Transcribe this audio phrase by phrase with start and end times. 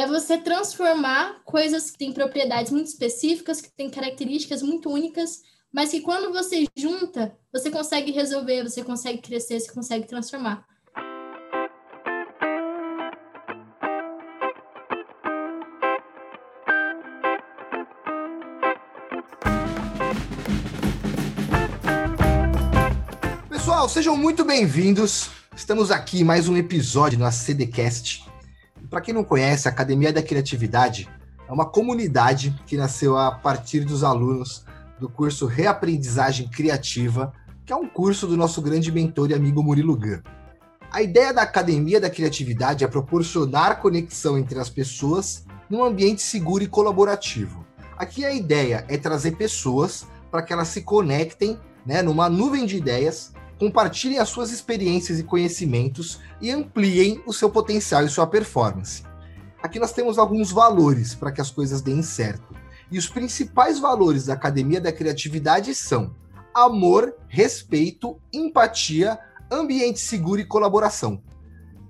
[0.00, 5.90] é você transformar coisas que têm propriedades muito específicas, que têm características muito únicas, mas
[5.90, 10.64] que quando você junta, você consegue resolver, você consegue crescer, você consegue transformar.
[23.50, 25.28] Pessoal, sejam muito bem-vindos.
[25.54, 28.29] Estamos aqui em mais um episódio no ACDcast.
[28.90, 31.08] Para quem não conhece, a Academia da Criatividade
[31.48, 34.64] é uma comunidade que nasceu a partir dos alunos
[34.98, 37.32] do curso Reaprendizagem Criativa,
[37.64, 40.18] que é um curso do nosso grande mentor e amigo Murilo Gun.
[40.90, 46.64] A ideia da Academia da Criatividade é proporcionar conexão entre as pessoas num ambiente seguro
[46.64, 47.64] e colaborativo.
[47.96, 52.76] Aqui a ideia é trazer pessoas para que elas se conectem né, numa nuvem de
[52.76, 59.02] ideias compartilhem as suas experiências e conhecimentos e ampliem o seu potencial e sua performance.
[59.62, 62.56] Aqui nós temos alguns valores para que as coisas deem certo.
[62.90, 66.16] E os principais valores da Academia da Criatividade são
[66.54, 69.18] amor, respeito, empatia,
[69.52, 71.22] ambiente seguro e colaboração.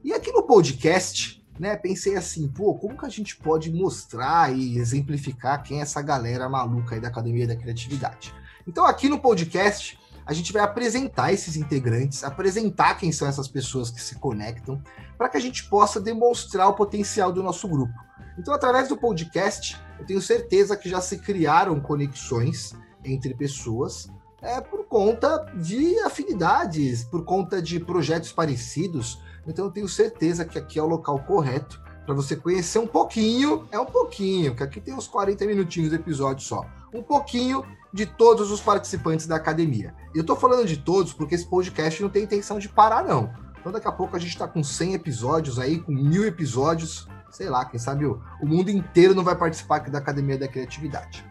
[0.03, 4.77] E aqui no podcast, né, pensei assim, pô, como que a gente pode mostrar e
[4.77, 8.35] exemplificar quem é essa galera maluca aí da Academia da Criatividade?
[8.67, 10.00] Então aqui no podcast
[10.31, 14.81] a gente vai apresentar esses integrantes, apresentar quem são essas pessoas que se conectam,
[15.19, 17.93] para que a gente possa demonstrar o potencial do nosso grupo.
[18.39, 24.09] Então, através do podcast, eu tenho certeza que já se criaram conexões entre pessoas
[24.41, 29.21] é, por conta de afinidades, por conta de projetos parecidos.
[29.49, 33.69] Então, eu tenho certeza que aqui é o local correto para você conhecer um pouquinho,
[33.71, 38.05] é um pouquinho, que aqui tem uns 40 minutinhos de episódio só, um pouquinho de
[38.05, 39.95] todos os participantes da academia.
[40.13, 43.33] E eu tô falando de todos porque esse podcast não tem intenção de parar, não.
[43.61, 47.49] Então daqui a pouco a gente tá com 100 episódios aí, com mil episódios, sei
[47.49, 51.25] lá, quem sabe o, o mundo inteiro não vai participar aqui da Academia da Criatividade.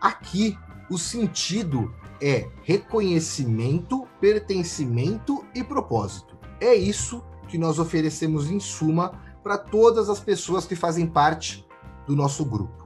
[0.00, 6.38] Aqui, o sentido é reconhecimento, pertencimento e propósito.
[6.58, 11.66] É isso que nós oferecemos em suma para todas as pessoas que fazem parte
[12.06, 12.82] do nosso grupo.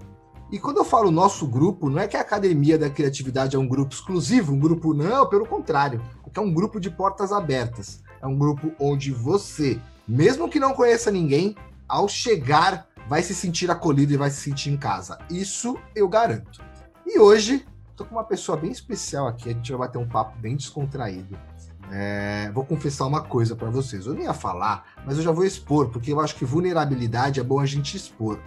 [0.50, 3.66] E quando eu falo nosso grupo, não é que a Academia da Criatividade é um
[3.66, 6.00] grupo exclusivo, um grupo não, pelo contrário,
[6.38, 8.02] é um grupo de portas abertas.
[8.20, 11.56] É um grupo onde você, mesmo que não conheça ninguém,
[11.88, 15.18] ao chegar vai se sentir acolhido e vai se sentir em casa.
[15.30, 16.62] Isso eu garanto.
[17.06, 17.64] E hoje,
[17.96, 21.38] tô com uma pessoa bem especial aqui, a gente vai bater um papo bem descontraído.
[21.90, 24.06] É, vou confessar uma coisa para vocês.
[24.06, 27.42] Eu nem ia falar, mas eu já vou expor, porque eu acho que vulnerabilidade é
[27.42, 28.38] bom a gente expor.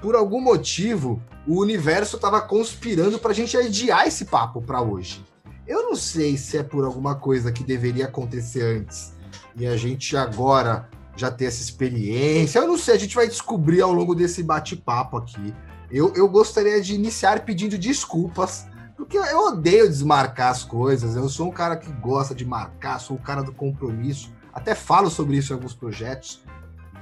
[0.00, 5.24] Por algum motivo, o universo estava conspirando para a gente adiar esse papo para hoje.
[5.66, 9.14] Eu não sei se é por alguma coisa que deveria acontecer antes
[9.56, 12.58] e a gente agora já ter essa experiência.
[12.58, 15.54] Eu não sei, a gente vai descobrir ao longo desse bate-papo aqui.
[15.90, 21.16] Eu, eu gostaria de iniciar pedindo desculpas porque eu odeio desmarcar as coisas.
[21.16, 24.32] Eu sou um cara que gosta de marcar, sou o cara do compromisso.
[24.52, 26.42] Até falo sobre isso em alguns projetos.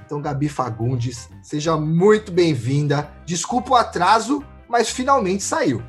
[0.05, 3.11] Então, Gabi Fagundes, seja muito bem-vinda.
[3.25, 5.83] Desculpa o atraso, mas finalmente saiu.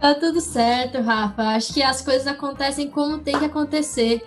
[0.00, 1.42] Tá tudo certo, Rafa.
[1.56, 4.24] Acho que as coisas acontecem como tem que acontecer.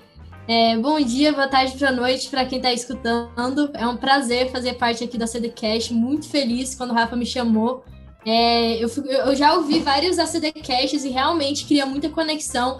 [0.48, 3.72] É, bom dia, boa tarde, boa noite para quem está escutando.
[3.74, 5.94] É um prazer fazer parte aqui da CDCast.
[5.94, 7.86] Muito feliz quando o Rafa me chamou.
[8.26, 12.80] É, eu, eu, já ouvi vários ACD Casts e realmente cria muita conexão.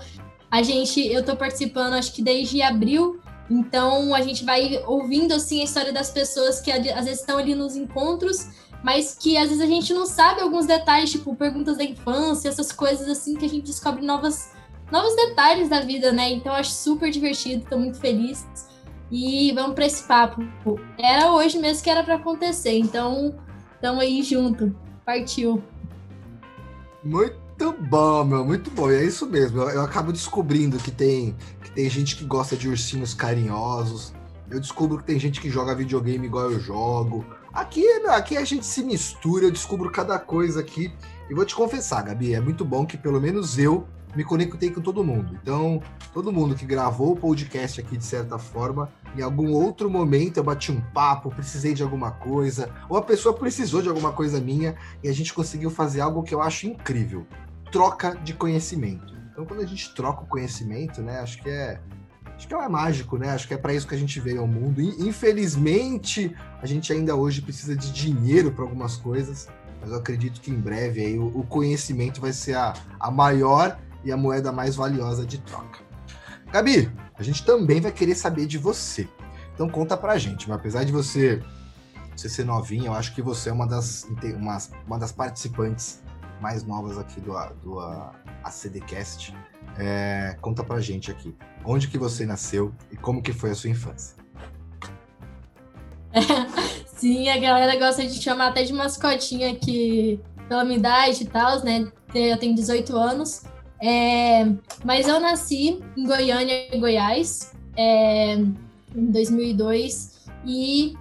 [0.50, 3.20] A gente, eu estou participando, acho que desde abril,
[3.50, 7.56] então a gente vai ouvindo assim a história das pessoas que às vezes estão ali
[7.56, 8.48] nos encontros,
[8.84, 12.72] mas que às vezes a gente não sabe alguns detalhes, tipo perguntas da infância, essas
[12.72, 14.52] coisas assim que a gente descobre novas,
[14.92, 16.32] novos detalhes da vida, né?
[16.32, 18.46] Então acho super divertido, estou muito feliz.
[19.12, 20.42] E vamos para esse papo.
[20.98, 23.38] Era hoje mesmo que era para acontecer, então
[23.76, 24.74] estamos aí junto.
[25.06, 25.62] Partiu.
[27.04, 28.92] Muito bom, meu, muito bom.
[28.92, 29.62] E é isso mesmo.
[29.62, 34.14] Eu, eu, acabo descobrindo que tem, que tem gente que gosta de ursinhos carinhosos.
[34.50, 37.26] Eu descubro que tem gente que joga videogame igual eu jogo.
[37.54, 40.94] Aqui, aqui a gente se mistura, eu descubro cada coisa aqui.
[41.30, 44.82] E vou te confessar, Gabi, é muito bom que pelo menos eu me conectei com
[44.82, 45.38] todo mundo.
[45.42, 45.82] Então,
[46.14, 50.44] todo mundo que gravou o podcast aqui de certa forma, em algum outro momento eu
[50.44, 54.76] bati um papo, precisei de alguma coisa, ou a pessoa precisou de alguma coisa minha
[55.04, 57.26] e a gente conseguiu fazer algo que eu acho incrível:
[57.72, 59.14] troca de conhecimento.
[59.32, 61.80] Então, quando a gente troca o conhecimento, né, acho que é
[62.42, 63.30] acho que é mágico, né?
[63.30, 64.82] Acho que é para isso que a gente veio ao mundo.
[64.82, 69.48] E, infelizmente, a gente ainda hoje precisa de dinheiro para algumas coisas,
[69.80, 73.78] mas eu acredito que em breve aí o, o conhecimento vai ser a, a maior
[74.04, 75.80] e a moeda mais valiosa de troca.
[76.52, 79.08] Gabi, a gente também vai querer saber de você.
[79.54, 81.42] Então conta pra gente, mas apesar de você,
[82.16, 86.02] você ser novinha, eu acho que você é uma das, uma, uma das participantes
[86.42, 87.34] mais novas aqui do,
[87.64, 87.80] do
[88.44, 89.36] ACDcast.
[89.78, 93.70] É, conta pra gente aqui, onde que você nasceu e como que foi a sua
[93.70, 94.16] infância?
[96.86, 101.64] Sim, a galera gosta de chamar até de mascotinha que pela minha idade e tal,
[101.64, 101.90] né?
[102.14, 103.44] Eu tenho 18 anos.
[103.82, 104.46] É,
[104.84, 108.56] mas eu nasci em Goiânia, Goiás, é, em
[109.12, 110.94] 2002 e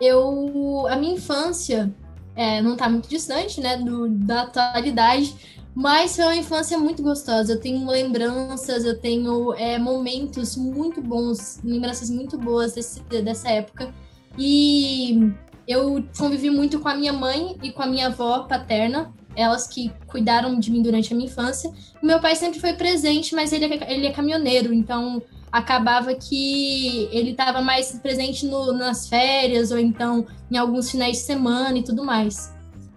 [0.00, 1.92] eu a minha infância
[2.36, 5.34] é, não está muito distante, né, do, da atualidade,
[5.74, 7.52] mas foi uma infância muito gostosa.
[7.52, 13.92] Eu tenho lembranças, eu tenho é, momentos muito bons, lembranças muito boas desse, dessa época.
[14.38, 15.32] E
[15.66, 19.92] eu convivi muito com a minha mãe e com a minha avó paterna, elas que
[20.06, 21.72] cuidaram de mim durante a minha infância.
[22.02, 27.30] Meu pai sempre foi presente, mas ele é, ele é caminhoneiro, então acabava que ele
[27.30, 32.04] estava mais presente no, nas férias ou então em alguns finais de semana e tudo
[32.04, 32.52] mais.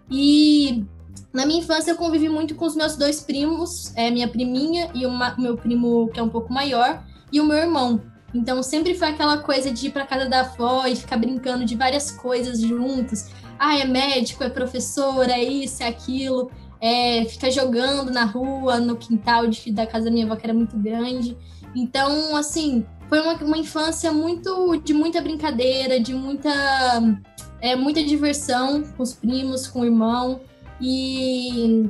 [0.10, 0.84] E
[1.34, 5.06] na minha infância eu convivi muito com os meus dois primos, é, minha priminha e
[5.06, 8.02] o meu primo que é um pouco maior, e o meu irmão.
[8.34, 11.76] Então sempre foi aquela coisa de ir para casa da avó e ficar brincando de
[11.76, 13.30] várias coisas juntos.
[13.66, 16.52] Ah, é médico, é professor, é isso, é aquilo.
[16.82, 20.54] É, fica jogando na rua, no quintal de, da casa da minha avó, que era
[20.54, 21.38] muito grande.
[21.74, 26.50] Então, assim, foi uma, uma infância muito de muita brincadeira, de muita,
[27.62, 30.42] é, muita diversão com os primos, com o irmão.
[30.82, 31.88] E,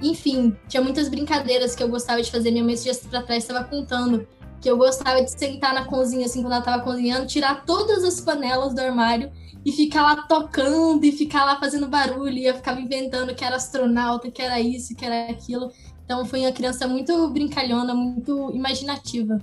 [0.00, 2.52] enfim, tinha muitas brincadeiras que eu gostava de fazer.
[2.52, 4.28] Minha mãe, dias pra trás, estava contando
[4.60, 8.20] que eu gostava de sentar na cozinha, assim, quando ela estava cozinhando, tirar todas as
[8.20, 9.32] panelas do armário
[9.64, 12.38] e ficar lá tocando e ficar lá fazendo barulho.
[12.38, 15.70] E eu ficava inventando que era astronauta, que era isso, que era aquilo.
[16.04, 19.38] Então foi uma criança muito brincalhona, muito imaginativa.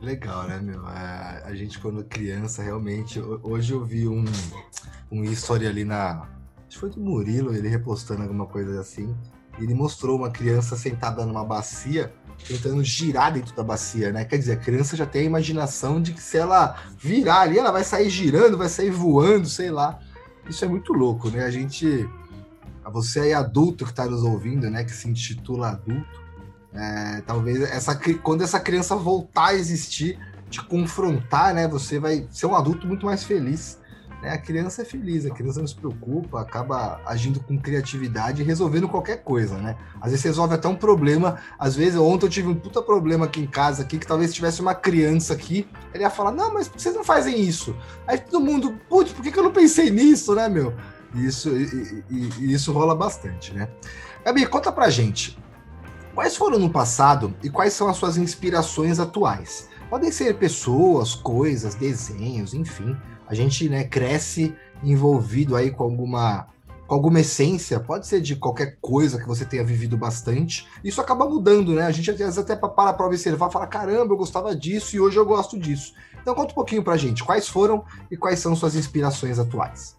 [0.00, 0.86] Legal, né, meu?
[0.86, 3.20] A, a gente, quando criança, realmente.
[3.42, 4.24] Hoje eu vi um,
[5.10, 6.22] um story ali na.
[6.66, 9.14] Acho que foi do Murilo, ele repostando alguma coisa assim.
[9.58, 12.14] Ele mostrou uma criança sentada numa bacia,
[12.46, 14.24] tentando girar dentro da bacia, né?
[14.24, 17.70] Quer dizer, a criança já tem a imaginação de que se ela virar ali, ela
[17.70, 19.98] vai sair girando, vai sair voando, sei lá.
[20.48, 21.44] Isso é muito louco, né?
[21.44, 22.08] A gente
[22.90, 26.20] você aí adulto que está nos ouvindo, né, que se intitula adulto,
[26.72, 32.46] é, talvez essa quando essa criança voltar a existir, te confrontar, né, você vai ser
[32.46, 33.78] um adulto muito mais feliz.
[34.22, 34.30] Né?
[34.32, 38.88] A criança é feliz, a criança não se preocupa, acaba agindo com criatividade e resolvendo
[38.88, 39.76] qualquer coisa, né?
[40.00, 41.38] Às vezes resolve até um problema.
[41.58, 44.60] Às vezes, ontem eu tive um puta problema aqui em casa, aqui, que talvez tivesse
[44.60, 47.74] uma criança aqui, ele ia falar, não, mas vocês não fazem isso.
[48.06, 50.74] Aí todo mundo, putz, por que, eu não pensei nisso, né, meu?
[51.14, 53.68] Isso, e, e, e isso rola bastante, né?
[54.24, 55.38] Gabi, conta pra gente.
[56.14, 59.68] Quais foram no passado e quais são as suas inspirações atuais?
[59.88, 62.96] Podem ser pessoas, coisas, desenhos, enfim.
[63.30, 66.48] A gente né, cresce envolvido aí com alguma,
[66.84, 70.66] com alguma essência, pode ser de qualquer coisa que você tenha vivido bastante.
[70.82, 71.82] Isso acaba mudando, né?
[71.82, 75.16] A gente às vezes até para para observar, fala: caramba, eu gostava disso e hoje
[75.16, 75.94] eu gosto disso.
[76.20, 79.96] Então conta um pouquinho pra gente, quais foram e quais são suas inspirações atuais.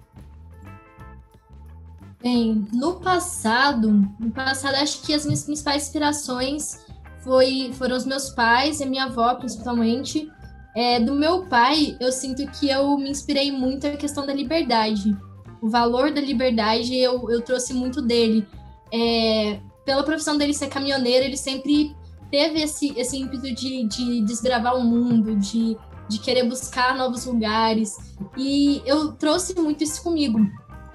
[2.21, 3.89] Bem, no passado,
[4.19, 6.85] no passado acho que as minhas principais inspirações
[7.21, 10.29] foi, foram os meus pais e minha avó, principalmente.
[10.75, 15.15] É, do meu pai, eu sinto que eu me inspirei muito na questão da liberdade.
[15.61, 18.47] O valor da liberdade eu, eu trouxe muito dele.
[18.91, 21.95] É, pela profissão dele ser caminhoneiro, ele sempre
[22.29, 27.97] teve esse, esse ímpeto de, de desbravar o mundo, de, de querer buscar novos lugares.
[28.37, 30.39] E eu trouxe muito isso comigo.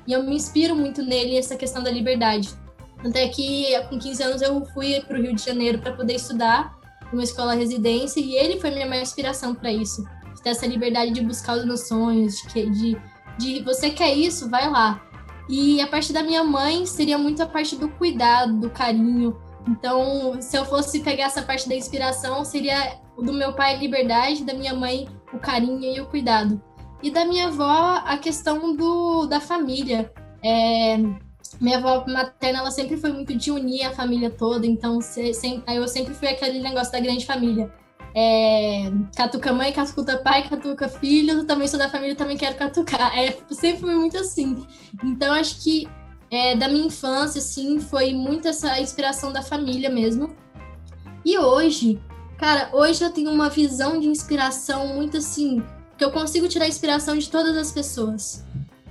[0.06, 2.49] E eu me inspiro muito nele essa questão da liberdade.
[3.04, 6.75] Até que com 15 anos eu fui para o Rio de Janeiro para poder estudar
[7.12, 10.04] numa escola residência e ele foi minha maior inspiração para isso.
[10.34, 12.96] De ter essa liberdade de buscar os meus sonhos, de, de,
[13.38, 15.02] de você quer isso, vai lá.
[15.48, 19.36] E a parte da minha mãe seria muito a parte do cuidado, do carinho.
[19.68, 24.44] Então, se eu fosse pegar essa parte da inspiração, seria do meu pai a liberdade,
[24.44, 26.60] da minha mãe o carinho e o cuidado.
[27.02, 30.12] E da minha avó, a questão do, da família.
[30.42, 30.98] É,
[31.60, 35.32] minha avó materna, ela sempre foi muito de unir a família toda, então se,
[35.68, 37.72] eu sempre fui aquele negócio da grande família.
[38.18, 43.16] É, catuca mãe, catuca pai, catuca filho, também sou da família, também quero catucar.
[43.16, 44.66] É, sempre foi muito assim.
[45.04, 45.86] Então, acho que
[46.30, 50.34] é, da minha infância, assim, foi muito essa inspiração da família mesmo.
[51.24, 52.00] E hoje,
[52.38, 55.62] cara, hoje eu tenho uma visão de inspiração muito assim,
[55.98, 58.44] que eu consigo tirar inspiração de todas as pessoas.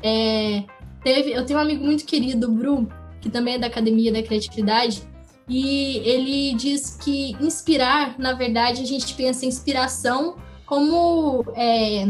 [0.03, 0.63] É,
[1.05, 2.89] teve, eu tenho um amigo muito querido, o Bru,
[3.21, 5.03] que também é da Academia da Criatividade,
[5.47, 12.05] e ele diz que inspirar, na verdade, a gente pensa em inspiração como, é,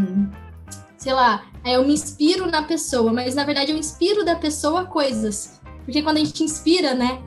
[0.97, 4.85] sei lá, é, eu me inspiro na pessoa, mas na verdade eu inspiro da pessoa
[4.85, 5.59] coisas.
[5.83, 7.21] Porque quando a gente inspira, né,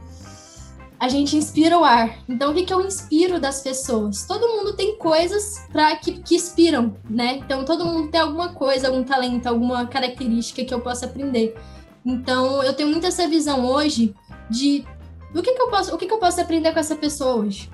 [0.98, 2.18] a gente inspira o ar.
[2.28, 4.26] Então, o que, que eu inspiro das pessoas?
[4.26, 7.36] Todo mundo tem coisas para que, que inspiram, né?
[7.36, 11.56] Então, todo mundo tem alguma coisa, algum talento, alguma característica que eu possa aprender.
[12.04, 14.14] Então, eu tenho muito essa visão hoje
[14.50, 14.84] de
[15.32, 17.70] do que, que eu posso, o que, que eu posso aprender com essa pessoa hoje.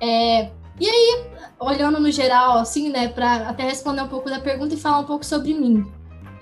[0.00, 1.24] É, e aí,
[1.58, 5.04] olhando no geral, assim, né, para até responder um pouco da pergunta e falar um
[5.04, 5.84] pouco sobre mim.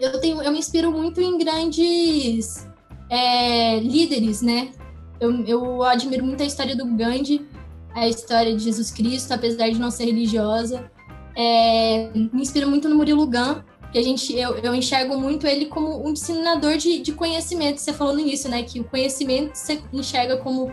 [0.00, 2.68] Eu tenho, eu me inspiro muito em grandes
[3.10, 4.70] é, líderes, né?
[5.20, 7.46] Eu, eu admiro muito a história do Gandhi,
[7.94, 10.90] a história de Jesus Cristo, apesar de não ser religiosa.
[11.36, 15.66] É, me inspiro muito no Murilo Gun, que a gente, eu, eu enxergo muito ele
[15.66, 17.78] como um disseminador de, de conhecimento.
[17.78, 18.62] Você falou no início, né?
[18.62, 20.72] Que o conhecimento você enxerga como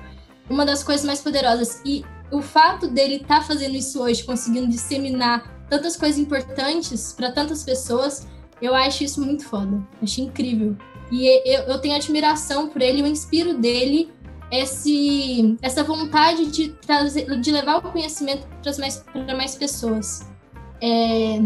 [0.49, 1.81] uma das coisas mais poderosas.
[1.85, 7.31] E o fato dele estar tá fazendo isso hoje, conseguindo disseminar tantas coisas importantes para
[7.31, 8.27] tantas pessoas,
[8.61, 9.81] eu acho isso muito foda.
[10.01, 10.75] Acho incrível.
[11.11, 14.11] E eu, eu tenho admiração por ele, eu inspiro dele
[14.51, 19.03] esse, essa vontade de, trazer, de levar o conhecimento para mais,
[19.35, 20.27] mais pessoas.
[20.81, 21.39] É,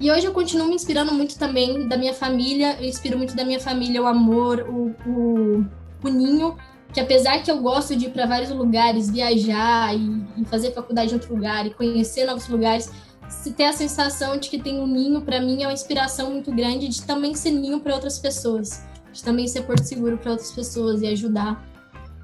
[0.00, 3.44] e hoje eu continuo me inspirando muito também da minha família, eu inspiro muito da
[3.44, 5.66] minha família o amor, o, o,
[6.02, 6.56] o ninho,
[6.90, 11.10] que apesar que eu gosto de ir para vários lugares, viajar e, e, fazer faculdade
[11.10, 12.90] em outro lugar e conhecer novos lugares,
[13.28, 16.50] se ter a sensação de que tem um ninho, para mim é uma inspiração muito
[16.50, 20.50] grande de também ser ninho para outras pessoas, de também ser porto seguro para outras
[20.50, 21.62] pessoas e ajudar.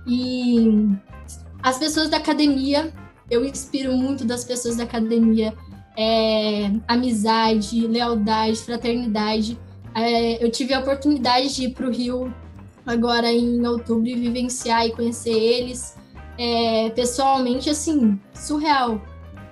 [0.06, 0.88] E
[1.62, 2.92] as pessoas da academia,
[3.30, 5.52] eu inspiro muito das pessoas da academia.
[5.98, 9.58] É, amizade, lealdade, fraternidade.
[9.94, 12.32] É, eu tive a oportunidade de ir para o Rio
[12.86, 15.96] agora em outubro e vivenciar e conhecer eles
[16.38, 19.00] é, pessoalmente, assim, surreal.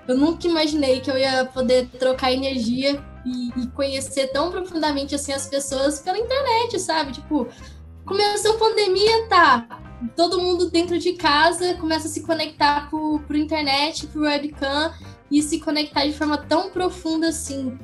[0.07, 5.33] Eu nunca imaginei que eu ia poder trocar energia e, e, conhecer tão profundamente assim
[5.33, 7.11] as pessoas pela internet, sabe?
[7.11, 7.47] Tipo,
[8.05, 9.67] começou a pandemia, tá?
[10.15, 14.93] Todo mundo dentro de casa começa a se conectar por, por internet, por webcam
[15.31, 17.77] e se conectar de forma tão profunda assim.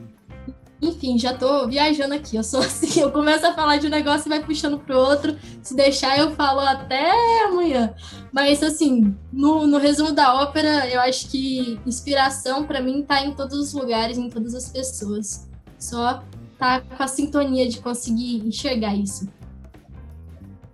[0.82, 2.36] Enfim, já tô viajando aqui.
[2.36, 5.38] Eu sou assim, eu começo a falar de um negócio e vai puxando pro outro.
[5.62, 7.12] Se deixar, eu falo até
[7.46, 7.94] amanhã.
[8.32, 13.34] Mas assim, no, no resumo da ópera, eu acho que inspiração para mim tá em
[13.34, 15.48] todos os lugares, em todas as pessoas.
[15.78, 16.24] Só
[16.58, 19.28] tá com a sintonia de conseguir enxergar isso.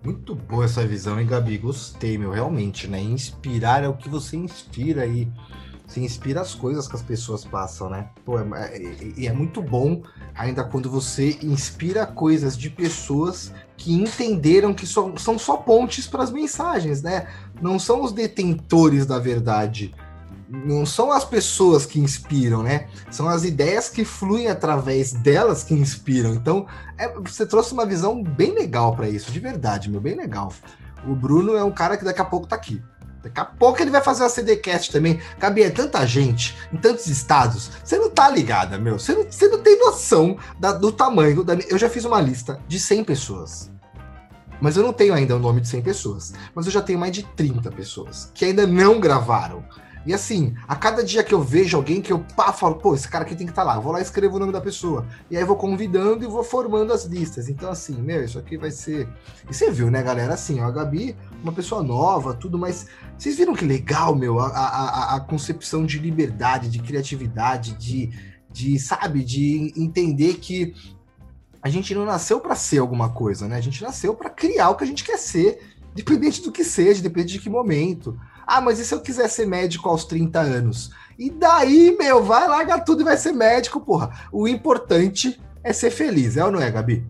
[0.02, 1.58] Muito boa essa visão, hein, Gabi?
[1.58, 3.00] Gostei, meu, realmente, né?
[3.00, 5.28] Inspirar é o que você inspira aí.
[5.86, 8.10] Você inspira as coisas que as pessoas passam, né?
[8.24, 8.44] Pô, é,
[8.76, 10.02] é, é muito bom
[10.34, 16.22] ainda quando você inspira coisas de pessoas que entenderam que só, são só pontes para
[16.22, 17.26] as mensagens, né?
[17.60, 19.94] Não são os detentores da verdade
[20.48, 22.88] não são as pessoas que inspiram, né?
[23.10, 26.34] São as ideias que fluem através delas que inspiram.
[26.34, 30.52] Então, é, você trouxe uma visão bem legal para isso, de verdade, meu, bem legal.
[31.06, 32.82] O Bruno é um cara que daqui a pouco tá aqui.
[33.22, 35.20] Daqui a pouco ele vai fazer uma CDcast também.
[35.38, 37.70] Gabi, é tanta gente, em tantos estados.
[37.84, 38.98] Você não tá ligada, meu.
[38.98, 41.44] Você não, você não tem noção da, do tamanho.
[41.44, 43.70] Da, eu já fiz uma lista de 100 pessoas.
[44.60, 46.32] Mas eu não tenho ainda o nome de 100 pessoas.
[46.54, 49.64] Mas eu já tenho mais de 30 pessoas que ainda não gravaram.
[50.06, 53.08] E assim, a cada dia que eu vejo alguém que eu pá, falo, pô, esse
[53.08, 54.60] cara aqui tem que estar tá lá, eu vou lá e escrevo o nome da
[54.60, 55.06] pessoa.
[55.30, 57.48] E aí vou convidando e vou formando as listas.
[57.48, 59.08] Então, assim, meu, isso aqui vai ser.
[59.48, 60.34] E você viu, né, galera?
[60.34, 62.86] Assim, ó, a Gabi, uma pessoa nova, tudo, mas
[63.16, 68.10] vocês viram que legal, meu, a, a, a concepção de liberdade, de criatividade, de,
[68.50, 70.74] de, sabe, de entender que
[71.62, 73.56] a gente não nasceu para ser alguma coisa, né?
[73.56, 75.60] A gente nasceu para criar o que a gente quer ser,
[75.94, 78.18] dependente do que seja, dependente de que momento.
[78.46, 80.90] Ah, mas e se eu quiser ser médico aos 30 anos?
[81.18, 84.28] E daí, meu, vai largar tudo e vai ser médico, porra.
[84.32, 87.04] O importante é ser feliz, é ou não é, Gabi?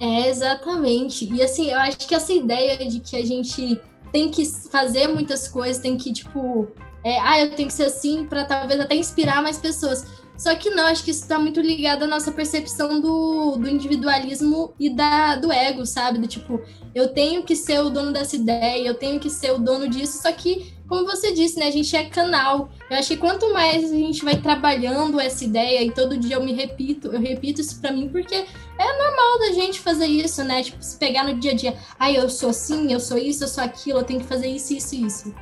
[0.00, 1.30] É, exatamente.
[1.32, 3.80] E assim, eu acho que essa ideia de que a gente
[4.12, 6.68] tem que fazer muitas coisas, tem que, tipo,
[7.02, 10.06] é, ah, eu tenho que ser assim para talvez até inspirar mais pessoas.
[10.36, 14.74] Só que não, acho que isso está muito ligado à nossa percepção do, do individualismo
[14.78, 16.18] e da, do ego, sabe?
[16.18, 16.60] Do tipo,
[16.94, 20.20] eu tenho que ser o dono dessa ideia, eu tenho que ser o dono disso,
[20.20, 22.68] só que, como você disse, né, a gente é canal.
[22.90, 26.44] Eu acho que quanto mais a gente vai trabalhando essa ideia, e todo dia eu
[26.44, 30.64] me repito, eu repito isso para mim, porque é normal da gente fazer isso, né?
[30.64, 33.48] Tipo, se pegar no dia a dia, ah, eu sou assim, eu sou isso, eu
[33.48, 35.34] sou aquilo, eu tenho que fazer isso, isso e isso.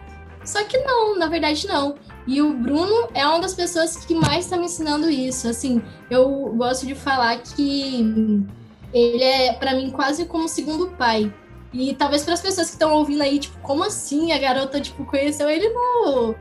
[0.45, 1.95] Só que não, na verdade não.
[2.27, 5.49] E o Bruno é uma das pessoas que mais está me ensinando isso.
[5.49, 8.45] Assim, eu gosto de falar que
[8.93, 11.33] ele é, para mim, quase como segundo pai.
[11.73, 15.05] E talvez para as pessoas que estão ouvindo aí, tipo, como assim a garota, tipo,
[15.07, 16.35] conheceu ele no,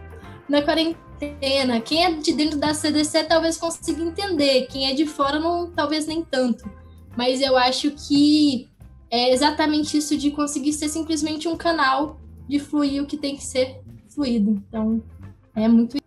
[0.50, 1.12] na quarentena?
[1.22, 1.80] quarentena.
[1.80, 6.08] Quem é de dentro da CDC talvez consiga entender, quem é de fora não, talvez
[6.08, 6.70] nem tanto.
[7.16, 8.70] Mas eu acho que
[9.10, 13.44] é exatamente isso de conseguir ser simplesmente um canal de fluir o que tem que
[13.44, 13.81] ser
[14.14, 14.52] fluido.
[14.68, 15.02] Então,
[15.56, 15.98] é muito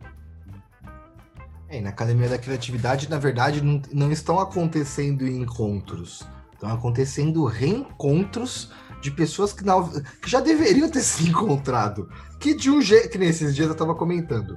[1.74, 6.22] é, na Academia da Criatividade, na verdade, não, não estão acontecendo encontros.
[6.52, 8.70] Estão acontecendo reencontros
[9.02, 12.08] de pessoas que, não, que já deveriam ter se encontrado.
[12.38, 13.08] Que de um jeito.
[13.08, 14.56] Que nesses dias eu estava comentando.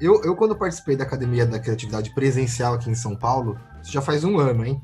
[0.00, 4.00] Eu, eu, quando participei da Academia da Criatividade presencial aqui em São Paulo, isso já
[4.00, 4.80] faz um ano, hein?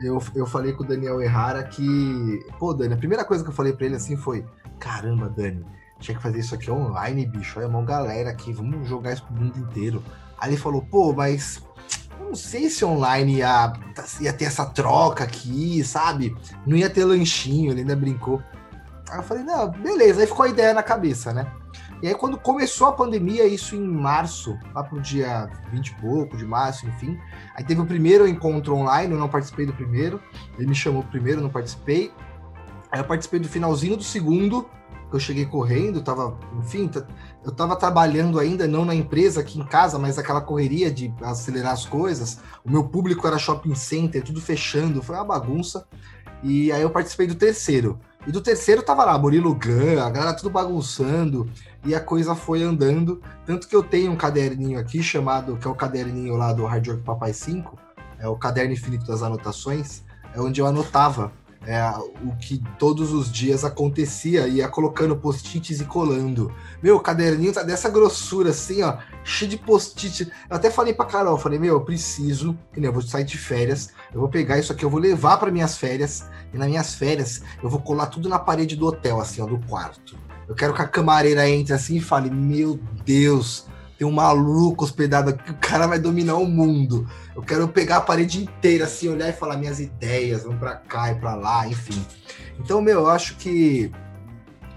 [0.00, 2.44] Eu, eu falei com o Daniel Errara que.
[2.58, 4.44] Pô, Dani, a primeira coisa que eu falei para ele assim foi:
[4.78, 5.64] Caramba, Dani,
[6.02, 7.58] tinha que fazer isso aqui online, bicho.
[7.58, 10.02] Olha, uma galera aqui, vamos jogar isso pro mundo inteiro.
[10.38, 11.62] Aí ele falou: Pô, mas
[12.32, 13.74] não sei se online ia,
[14.20, 16.34] ia ter essa troca aqui, sabe?
[16.66, 18.42] Não ia ter lanchinho, ele ainda brincou.
[19.10, 21.46] Aí eu falei, não, beleza, aí ficou a ideia na cabeça, né?
[22.02, 26.34] E aí quando começou a pandemia, isso em março, lá pro dia 20 e pouco
[26.34, 27.18] de março, enfim,
[27.54, 30.18] aí teve o primeiro encontro online, eu não participei do primeiro,
[30.56, 32.10] ele me chamou primeiro, eu não participei.
[32.90, 34.68] Aí eu participei do finalzinho do segundo,
[35.16, 36.90] eu cheguei correndo, tava, enfim,
[37.44, 41.72] eu tava trabalhando ainda, não na empresa, aqui em casa, mas aquela correria de acelerar
[41.72, 42.38] as coisas.
[42.64, 45.86] O meu público era shopping center, tudo fechando, foi uma bagunça.
[46.42, 48.00] E aí eu participei do terceiro.
[48.26, 51.48] E do terceiro tava lá, Murilo Gun, a galera tudo bagunçando,
[51.84, 53.20] e a coisa foi andando.
[53.44, 56.86] Tanto que eu tenho um caderninho aqui chamado, que é o caderninho lá do Hard
[56.86, 57.78] Work Papai 5,
[58.18, 60.02] é o caderno infinito das anotações,
[60.34, 61.32] é onde eu anotava
[61.66, 61.80] é,
[62.24, 66.52] o que todos os dias acontecia, ia colocando post-its e colando.
[66.82, 70.30] Meu, o caderninho tá dessa grossura, assim, ó, cheio de post-it.
[70.50, 73.90] Eu até falei pra Carol, falei, meu, eu preciso, que eu vou sair de férias,
[74.12, 77.42] eu vou pegar isso aqui, eu vou levar para minhas férias, e nas minhas férias
[77.62, 80.18] eu vou colar tudo na parede do hotel, assim, ó, do quarto.
[80.48, 83.66] Eu quero que a camareira entre assim e fale, meu Deus,
[84.02, 87.08] tem um maluco hospedado aqui, o cara vai dominar o mundo.
[87.36, 91.12] Eu quero pegar a parede inteira, assim, olhar e falar minhas ideias, vamos para cá
[91.12, 92.04] e para lá, enfim.
[92.58, 93.92] Então, meu, eu acho que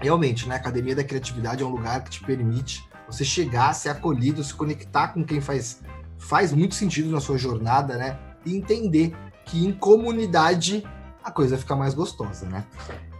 [0.00, 3.88] realmente, né, a Academia da Criatividade é um lugar que te permite você chegar, ser
[3.88, 5.82] acolhido, se conectar com quem faz,
[6.16, 8.16] faz muito sentido na sua jornada, né?
[8.44, 9.12] E entender
[9.44, 10.84] que em comunidade
[11.26, 12.64] a coisa fica mais gostosa, né?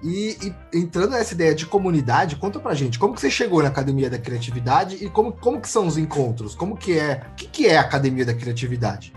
[0.01, 3.69] E, e, entrando nessa ideia de comunidade, conta pra gente, como que você chegou na
[3.69, 6.55] Academia da Criatividade e como, como que são os encontros?
[6.55, 9.13] Como que é, o que, que é a Academia da Criatividade?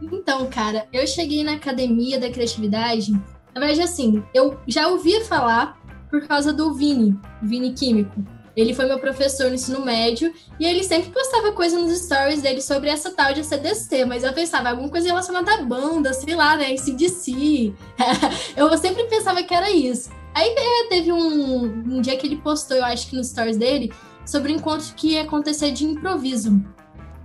[0.00, 3.12] Então, cara, eu cheguei na Academia da Criatividade,
[3.54, 8.24] na verdade, assim, eu já ouvia falar por causa do Vini, Vini Químico.
[8.56, 12.60] Ele foi meu professor no ensino médio e ele sempre postava coisa nos stories dele
[12.60, 16.56] sobre essa tal de CDC, mas eu pensava alguma coisa relacionada à banda, sei lá,
[16.56, 17.72] né, CDC.
[18.56, 20.10] eu sempre pensava que era isso.
[20.34, 23.92] Aí é, teve um, um dia que ele postou, eu acho que nos stories dele,
[24.24, 26.62] sobre um encontro que ia acontecer de improviso.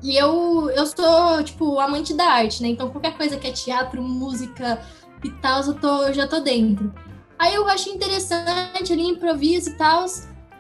[0.02, 2.70] E eu, eu sou, tipo, amante da arte, né?
[2.70, 4.80] Então qualquer coisa que é teatro, música
[5.24, 6.94] e tal, eu, tô, eu já tô dentro.
[7.40, 10.06] Aí eu achei interessante ali, improviso e tal.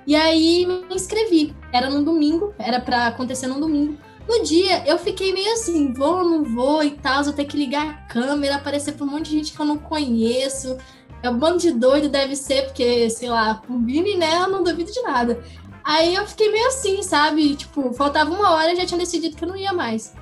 [0.08, 1.54] E aí me inscrevi.
[1.74, 3.98] Era num domingo, era para acontecer num domingo.
[4.26, 7.88] No dia, eu fiquei meio assim, vou, não vou e tal, vou ter que ligar
[7.88, 10.78] a câmera, aparecer pra um monte de gente que eu não conheço.
[11.22, 14.64] É um bando de doido, deve ser, porque, sei lá, o Vini, né, eu não
[14.64, 15.44] duvido de nada.
[15.84, 17.56] Aí eu fiquei meio assim, sabe?
[17.56, 20.14] Tipo, faltava uma hora e já tinha decidido que eu não ia mais.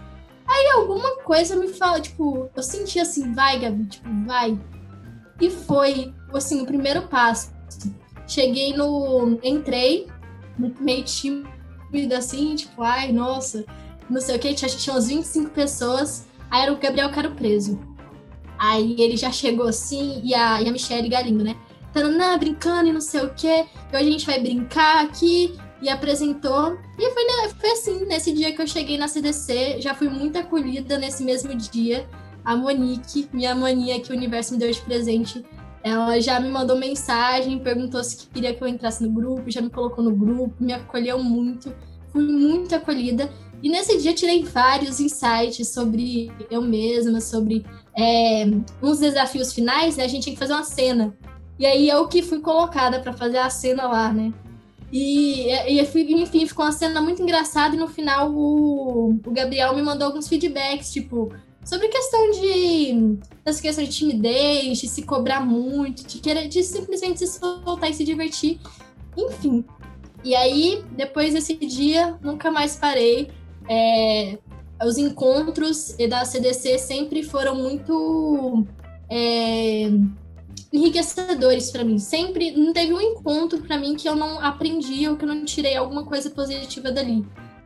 [0.48, 4.60] Aí alguma coisa me fala, tipo, eu senti assim, vai, Gabi, tipo, vai.
[5.40, 7.55] E foi, assim, o primeiro passo.
[8.28, 9.40] Cheguei no.
[9.44, 10.08] Entrei,
[10.80, 13.66] meio tímida assim, tipo, ai, nossa,
[14.10, 16.28] não sei o que, tinha, tinha umas 25 pessoas.
[16.50, 17.80] Aí era o Gabriel Caro Preso.
[18.58, 21.56] Aí ele já chegou assim, e a, e a Michelle Galindo, né?
[21.92, 23.48] Tananã, brincando e não sei o que.
[23.48, 25.56] Hoje a gente vai brincar aqui.
[25.82, 26.78] E apresentou.
[26.98, 30.38] E foi, né, foi assim, nesse dia que eu cheguei na CDC, já fui muito
[30.38, 32.08] acolhida nesse mesmo dia.
[32.44, 35.44] A Monique, minha mania que o universo me deu de presente,
[35.86, 39.70] ela já me mandou mensagem, perguntou se queria que eu entrasse no grupo, já me
[39.70, 41.72] colocou no grupo, me acolheu muito,
[42.12, 43.30] fui muito acolhida.
[43.62, 47.64] E nesse dia tirei vários insights sobre eu mesma, sobre
[47.96, 48.46] é,
[48.82, 50.06] uns desafios finais, né?
[50.06, 51.16] A gente tinha que fazer uma cena.
[51.60, 54.34] E aí eu que fui colocada para fazer a cena lá, né?
[54.92, 55.80] E, e,
[56.14, 60.28] enfim, ficou uma cena muito engraçada e no final o, o Gabriel me mandou alguns
[60.28, 61.32] feedbacks, tipo,
[61.66, 67.20] sobre questão de essa questão de timidez, de se cobrar muito, de querer de simplesmente
[67.20, 68.60] se soltar e se divertir,
[69.18, 69.66] enfim.
[70.24, 73.30] E aí, depois desse dia, nunca mais parei.
[73.68, 74.38] É,
[74.84, 78.66] os encontros da CDC sempre foram muito
[79.10, 79.90] é,
[80.72, 81.98] enriquecedores para mim.
[81.98, 85.46] Sempre não teve um encontro para mim que eu não aprendi ou que eu não
[85.46, 87.26] tirei alguma coisa positiva dali.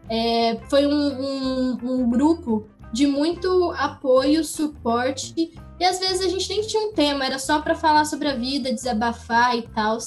[0.09, 5.33] É, foi um, um, um grupo de muito apoio, suporte,
[5.79, 8.35] e às vezes a gente nem tinha um tema, era só para falar sobre a
[8.35, 9.97] vida, desabafar e tal.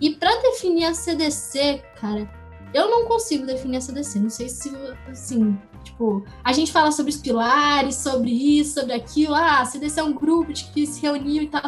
[0.00, 2.30] E para definir a CDC, cara,
[2.72, 4.72] eu não consigo definir a CDC, não sei se,
[5.08, 10.00] assim, tipo, a gente fala sobre os pilares, sobre isso, sobre aquilo, ah, a CDC
[10.00, 11.62] é um grupo de que se reuniu e tal,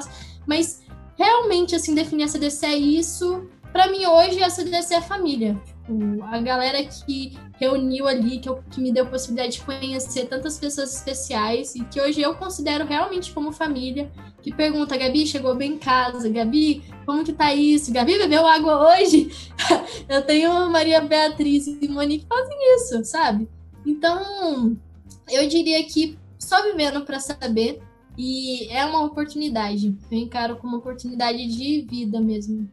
[0.46, 0.82] mas
[1.16, 6.24] realmente, assim, definir a CDC é isso, para mim hoje a CDC é família, tipo,
[6.24, 10.58] a galera que reuniu ali, que, eu, que me deu a possibilidade de conhecer tantas
[10.58, 14.10] pessoas especiais e que hoje eu considero realmente como família,
[14.42, 16.28] que pergunta, Gabi, chegou bem em casa?
[16.28, 17.92] Gabi, como que tá isso?
[17.92, 19.30] Gabi bebeu água hoje?
[20.08, 23.48] eu tenho Maria Beatriz e Monique que fazem isso, sabe?
[23.84, 24.76] Então,
[25.30, 27.80] eu diria que só vivendo para saber
[28.16, 29.96] e é uma oportunidade.
[30.10, 32.68] Eu encaro como oportunidade de vida mesmo,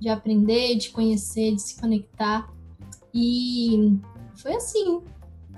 [0.00, 2.48] de aprender, de conhecer, de se conectar.
[3.14, 3.98] E
[4.36, 5.02] foi assim.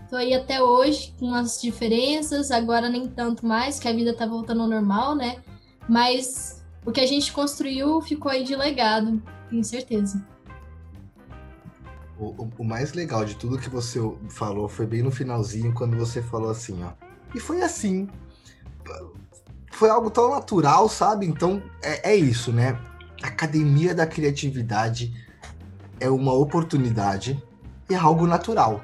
[0.09, 4.27] Tô aí até hoje com as diferenças, agora nem tanto mais, que a vida tá
[4.27, 5.37] voltando ao normal, né?
[5.89, 10.25] Mas o que a gente construiu ficou aí de legado, tenho certeza.
[12.19, 15.97] O, o, o, mais legal de tudo que você falou foi bem no finalzinho, quando
[15.97, 16.91] você falou assim, ó.
[17.35, 18.09] E foi assim.
[19.71, 21.25] Foi algo tão natural, sabe?
[21.25, 22.79] Então, é, é isso, né?
[23.23, 25.15] Academia da Criatividade
[26.01, 27.43] é uma oportunidade
[27.95, 28.81] é algo natural.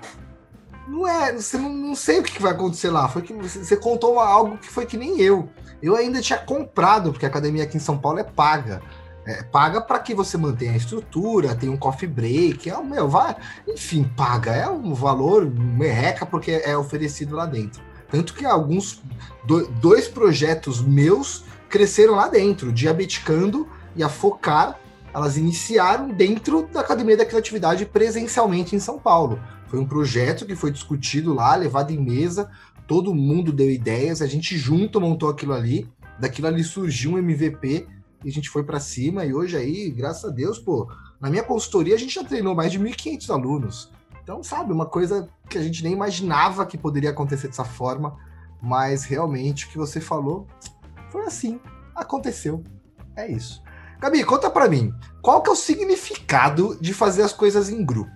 [0.87, 3.09] Não é, você não, não sei o que vai acontecer lá.
[3.09, 5.49] Foi que você, você contou algo que foi que nem eu.
[5.83, 8.81] Eu ainda tinha comprado, porque a academia aqui em São Paulo é paga.
[9.27, 13.35] É, paga para que você mantenha a estrutura, tem um coffee break, é, meu, vai,
[13.67, 14.53] enfim, paga.
[14.53, 17.83] É um valor merreca porque é oferecido lá dentro.
[18.09, 19.03] Tanto que alguns,
[19.45, 24.79] do, dois projetos meus cresceram lá dentro, Diabeticando e a Focar
[25.17, 29.41] elas iniciaram dentro da Academia da Criatividade presencialmente em São Paulo.
[29.67, 32.51] Foi um projeto que foi discutido lá, levado em mesa,
[32.87, 35.89] todo mundo deu ideias, a gente junto montou aquilo ali,
[36.21, 37.87] daquilo ali surgiu um MVP
[38.23, 40.87] e a gente foi para cima e hoje aí, graças a Deus, pô,
[41.19, 43.91] na minha consultoria a gente já treinou mais de 1.500 alunos.
[44.23, 48.19] Então, sabe, uma coisa que a gente nem imaginava que poderia acontecer dessa forma,
[48.61, 50.47] mas realmente o que você falou
[51.11, 51.59] foi assim,
[51.95, 52.63] aconteceu.
[53.17, 53.65] É isso.
[54.07, 58.13] Gabi, conta para mim, qual que é o significado de fazer as coisas em grupo?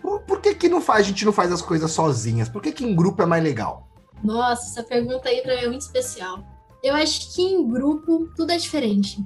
[0.00, 2.48] Por, por que, que não faz, a gente não faz as coisas sozinhas?
[2.48, 3.86] Por que, que em grupo é mais legal?
[4.24, 6.42] Nossa, essa pergunta aí pra mim é muito especial.
[6.82, 9.22] Eu acho que em grupo tudo é diferente.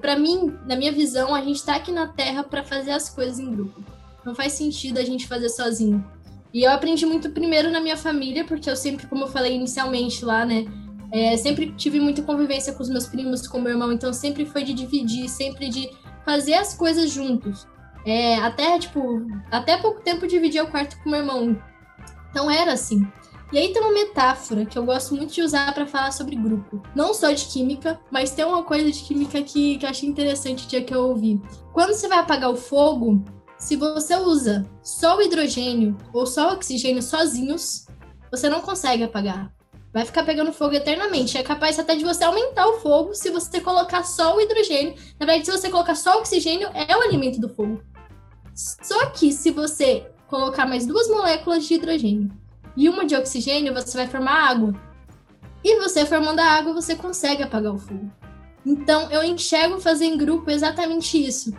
[0.00, 3.40] Para mim, na minha visão, a gente tá aqui na Terra para fazer as coisas
[3.40, 3.82] em grupo.
[4.24, 6.04] Não faz sentido a gente fazer sozinho.
[6.54, 10.24] E eu aprendi muito primeiro na minha família, porque eu sempre, como eu falei inicialmente
[10.24, 10.64] lá, né,
[11.12, 14.62] é, sempre tive muita convivência com os meus primos, com meu irmão, então sempre foi
[14.62, 15.90] de dividir, sempre de
[16.24, 17.66] fazer as coisas juntos.
[18.06, 21.60] É, até, tipo, até pouco tempo dividia o quarto com meu irmão.
[22.30, 23.06] Então era assim.
[23.52, 26.80] E aí tem uma metáfora que eu gosto muito de usar para falar sobre grupo.
[26.94, 30.64] Não só de química, mas tem uma coisa de química que, que eu achei interessante
[30.64, 31.42] o dia que eu ouvi.
[31.72, 33.24] Quando você vai apagar o fogo,
[33.58, 37.86] se você usa só o hidrogênio ou só o oxigênio sozinhos,
[38.30, 39.52] você não consegue apagar
[39.92, 41.36] vai ficar pegando fogo eternamente.
[41.36, 44.94] É capaz até de você aumentar o fogo se você colocar só o hidrogênio.
[45.18, 47.82] Na verdade, se você colocar só o oxigênio, é o alimento do fogo.
[48.54, 52.30] Só que se você colocar mais duas moléculas de hidrogênio
[52.76, 54.74] e uma de oxigênio, você vai formar água.
[55.62, 58.10] E você formando a água, você consegue apagar o fogo.
[58.64, 61.52] Então, eu enxergo fazer em grupo exatamente isso.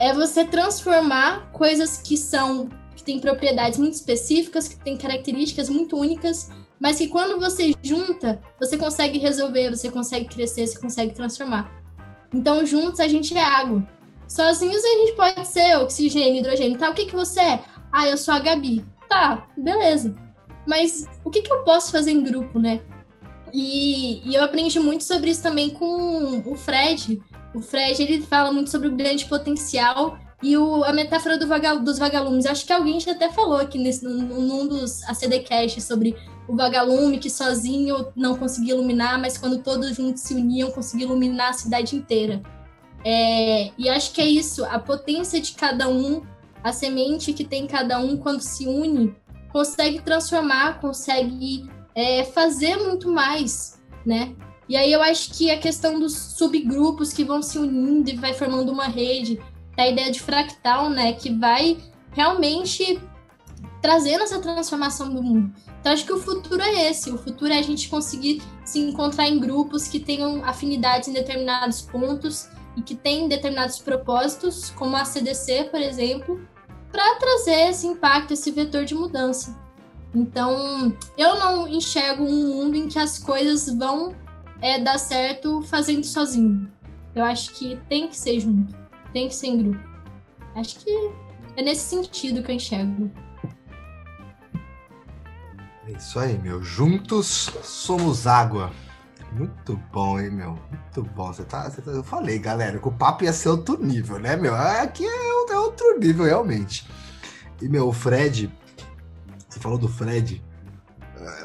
[0.00, 5.96] É você transformar coisas que são que têm propriedades muito específicas, que têm características muito
[5.96, 6.48] únicas
[6.84, 11.72] mas que quando você junta, você consegue resolver, você consegue crescer, você consegue transformar.
[12.30, 13.88] Então, juntos a gente é água.
[14.28, 16.78] Sozinhos a gente pode ser oxigênio, hidrogênio.
[16.78, 17.64] Tá, o que, que você é?
[17.90, 18.84] Ah, eu sou a Gabi.
[19.08, 20.14] Tá, beleza.
[20.66, 22.82] Mas o que, que eu posso fazer em grupo, né?
[23.50, 27.18] E, e eu aprendi muito sobre isso também com o Fred.
[27.54, 31.80] O Fred, ele fala muito sobre o grande potencial e o, a metáfora do vagal,
[31.80, 32.44] dos vagalumes.
[32.44, 36.14] Acho que alguém já até falou aqui nesse, num dos ACDcast sobre
[36.46, 41.48] o vagalume que sozinho não conseguia iluminar, mas quando todos juntos se uniam, conseguia iluminar
[41.48, 42.42] a cidade inteira.
[43.02, 46.22] É, e acho que é isso, a potência de cada um,
[46.62, 49.16] a semente que tem cada um quando se une,
[49.50, 54.34] consegue transformar, consegue é, fazer muito mais, né?
[54.68, 58.34] E aí eu acho que a questão dos subgrupos que vão se unindo e vai
[58.34, 59.40] formando uma rede,
[59.82, 61.78] a ideia de fractal, né, que vai
[62.12, 63.00] realmente
[63.82, 65.52] trazendo essa transformação do mundo.
[65.80, 67.10] Então, acho que o futuro é esse.
[67.10, 71.82] O futuro é a gente conseguir se encontrar em grupos que tenham afinidades em determinados
[71.82, 76.40] pontos e que têm determinados propósitos, como a CDC, por exemplo,
[76.90, 79.54] para trazer esse impacto, esse vetor de mudança.
[80.14, 84.14] Então, eu não enxergo um mundo em que as coisas vão
[84.62, 86.72] é, dar certo fazendo sozinho.
[87.14, 88.74] Eu acho que tem que ser junto,
[89.14, 89.88] tem que ser em grupo.
[90.56, 91.10] Acho que
[91.56, 93.10] é nesse sentido que eu enxergo.
[95.86, 96.62] É isso aí, meu.
[96.62, 98.72] Juntos somos água.
[99.32, 100.58] Muito bom, hein, meu?
[100.70, 101.32] Muito bom.
[101.32, 104.36] Você tá, você tá, Eu falei, galera, que o papo ia ser outro nível, né,
[104.36, 104.54] meu?
[104.54, 106.86] Aqui é, é outro nível, realmente.
[107.62, 108.52] E, meu, o Fred.
[109.48, 110.42] Você falou do Fred.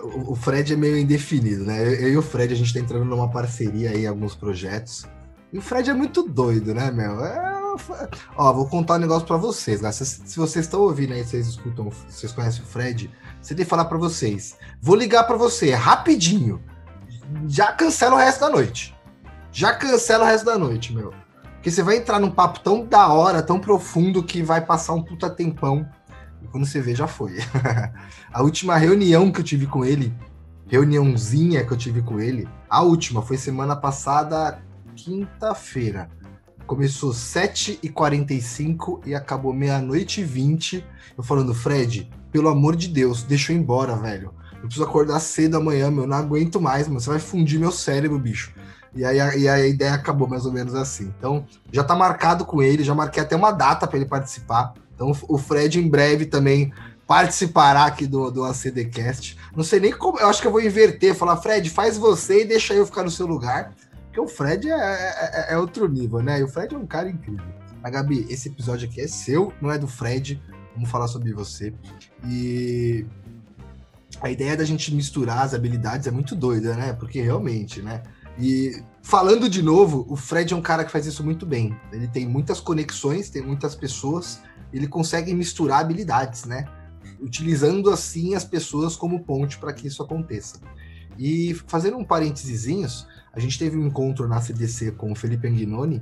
[0.04, 1.82] O Fred é meio indefinido, né?
[1.82, 5.06] Eu e o Fred, a gente tá entrando numa parceria aí alguns projetos.
[5.54, 7.24] E o Fred é muito doido, né, meu?
[7.24, 7.59] É...
[8.36, 9.92] Ó, vou contar um negócio para vocês, né?
[9.92, 13.70] Se, se vocês estão ouvindo aí, vocês escutam, vocês conhecem o Fred, você tem que
[13.70, 14.58] falar para vocês.
[14.82, 16.62] Vou ligar para você, rapidinho
[17.48, 18.96] já cancela o resto da noite.
[19.52, 21.14] Já cancela o resto da noite, meu.
[21.56, 25.04] Porque você vai entrar num papo tão da hora, tão profundo, que vai passar um
[25.04, 25.88] puta tempão.
[26.42, 27.38] E quando você vê, já foi.
[28.32, 30.16] a última reunião que eu tive com ele,
[30.68, 34.62] reuniãozinha que eu tive com ele, a última foi semana passada,
[34.96, 36.10] quinta-feira.
[36.70, 40.86] Começou 7h45 e acabou meia-noite e 20.
[41.18, 44.32] Eu falando, Fred, pelo amor de Deus, deixa eu ir embora, velho.
[44.54, 46.06] Eu preciso acordar cedo amanhã, meu.
[46.06, 47.00] Não aguento mais, mano.
[47.00, 48.54] Você vai fundir meu cérebro, bicho.
[48.94, 51.12] E aí, a, e a ideia acabou mais ou menos assim.
[51.18, 54.76] Então, já tá marcado com ele, já marquei até uma data para ele participar.
[54.94, 56.72] Então, o Fred em breve também
[57.08, 59.36] participará aqui do, do ACDcast.
[59.56, 62.46] Não sei nem como, eu acho que eu vou inverter, falar, Fred, faz você e
[62.46, 63.74] deixa eu ficar no seu lugar.
[64.20, 66.40] Porque o Fred é, é, é, é outro nível, né?
[66.40, 67.46] E o Fred é um cara incrível.
[67.82, 70.42] Mas, Gabi, esse episódio aqui é seu, não é do Fred.
[70.76, 71.74] Vamos falar sobre você.
[72.26, 73.06] E
[74.22, 76.94] a ideia da gente misturar as habilidades é muito doida, né?
[76.94, 78.04] Porque realmente, né?
[78.38, 81.76] E falando de novo, o Fred é um cara que faz isso muito bem.
[81.92, 84.42] Ele tem muitas conexões, tem muitas pessoas,
[84.74, 86.66] ele consegue misturar habilidades, né?
[87.22, 90.60] Utilizando assim as pessoas como ponte para que isso aconteça.
[91.18, 96.02] E fazendo um parênteses, a gente teve um encontro na CDC com o Felipe Anguinoni.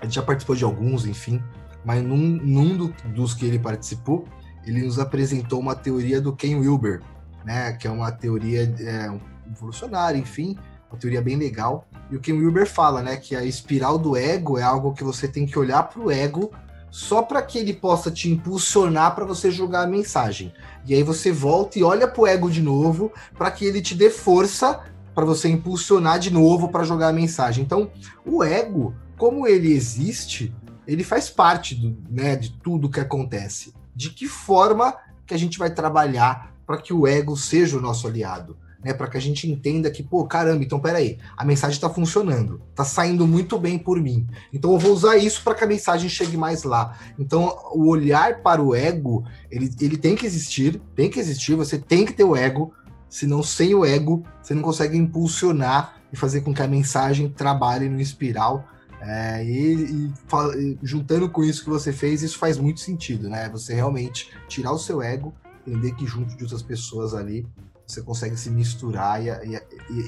[0.00, 1.42] A gente já participou de alguns, enfim,
[1.84, 4.26] mas num, num do, dos que ele participou,
[4.64, 7.02] ele nos apresentou uma teoria do Ken Wilber,
[7.44, 9.10] né, que é uma teoria é,
[9.50, 10.56] evolucionária, enfim,
[10.90, 11.86] uma teoria bem legal.
[12.10, 15.28] E o Ken Wilber fala, né, que a espiral do ego é algo que você
[15.28, 16.50] tem que olhar para o ego
[16.90, 20.52] só para que ele possa te impulsionar para você jogar a mensagem.
[20.84, 23.94] E aí você volta e olha para o ego de novo para que ele te
[23.94, 24.80] dê força
[25.20, 27.62] para você impulsionar de novo para jogar a mensagem.
[27.62, 27.90] Então,
[28.24, 30.54] o ego, como ele existe,
[30.86, 35.58] ele faz parte do, né, de tudo que acontece de que forma que a gente
[35.58, 38.56] vai trabalhar para que o ego seja o nosso aliado.
[38.82, 42.62] Né, para que a gente entenda que, pô, caramba, então peraí, a mensagem está funcionando,
[42.70, 44.26] está saindo muito bem por mim.
[44.50, 46.98] Então eu vou usar isso para que a mensagem chegue mais lá.
[47.18, 51.76] Então o olhar para o ego, ele, ele tem que existir, tem que existir, você
[51.76, 52.72] tem que ter o ego,
[53.10, 57.88] senão sem o ego você não consegue impulsionar e fazer com que a mensagem trabalhe
[57.88, 58.64] no espiral
[59.02, 63.48] é, e, e, juntando com isso que você fez, isso faz muito sentido, né?
[63.48, 65.34] Você realmente tirar o seu ego,
[65.66, 67.46] entender que junto de outras pessoas ali
[67.86, 69.62] você consegue se misturar e a, e a,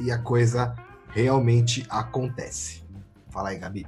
[0.04, 0.74] e a coisa
[1.08, 2.82] realmente acontece.
[3.30, 3.86] Fala aí, Gabi.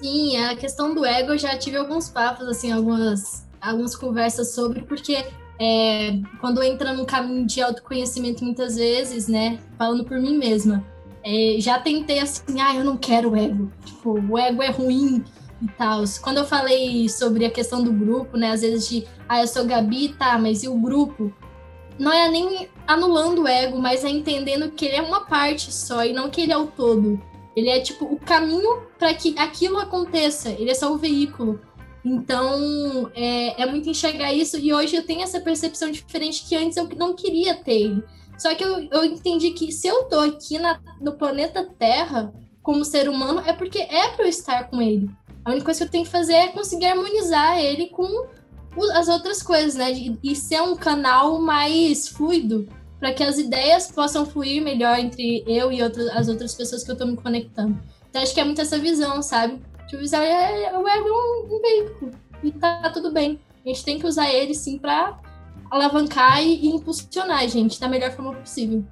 [0.00, 4.82] Sim, a questão do ego eu já tive alguns papos, assim, algumas, algumas conversas sobre,
[4.82, 5.24] porque
[5.62, 10.84] é, quando entra num caminho de autoconhecimento muitas vezes, né, falando por mim mesma,
[11.24, 13.70] é, já tentei assim, ah, eu não quero ego.
[13.84, 15.22] Tipo, o ego é ruim
[15.62, 16.02] e tal.
[16.20, 18.50] Quando eu falei sobre a questão do grupo, né?
[18.50, 21.32] Às vezes de, ah, eu sou Gabi, tá, mas e o grupo?
[21.96, 26.04] Não é nem anulando o ego, mas é entendendo que ele é uma parte só
[26.04, 27.22] e não que ele é o todo.
[27.54, 30.48] Ele é tipo o caminho para que aquilo aconteça.
[30.50, 31.60] Ele é só o veículo.
[32.04, 34.58] Então, é, é muito enxergar isso.
[34.58, 38.02] E hoje eu tenho essa percepção diferente que antes eu não queria ter.
[38.36, 42.84] Só que eu, eu entendi que se eu tô aqui na, no planeta Terra como
[42.84, 45.08] ser humano, é porque é para eu estar com ele.
[45.44, 48.26] A única coisa que eu tenho que fazer é conseguir harmonizar ele com
[48.94, 49.92] as outras coisas, né?
[50.22, 55.72] E, ser um canal mais fluido para que as ideias possam fluir melhor entre eu
[55.72, 57.78] e outras, as outras pessoas que eu tô me conectando.
[58.08, 59.60] Então acho que é muito essa visão, sabe?
[59.92, 62.10] Tipo, usar é, o ego é um, um veículo
[62.42, 63.38] e tá tudo bem.
[63.62, 65.20] A gente tem que usar ele sim para
[65.70, 68.82] alavancar e, impulsionar a gente da melhor forma possível.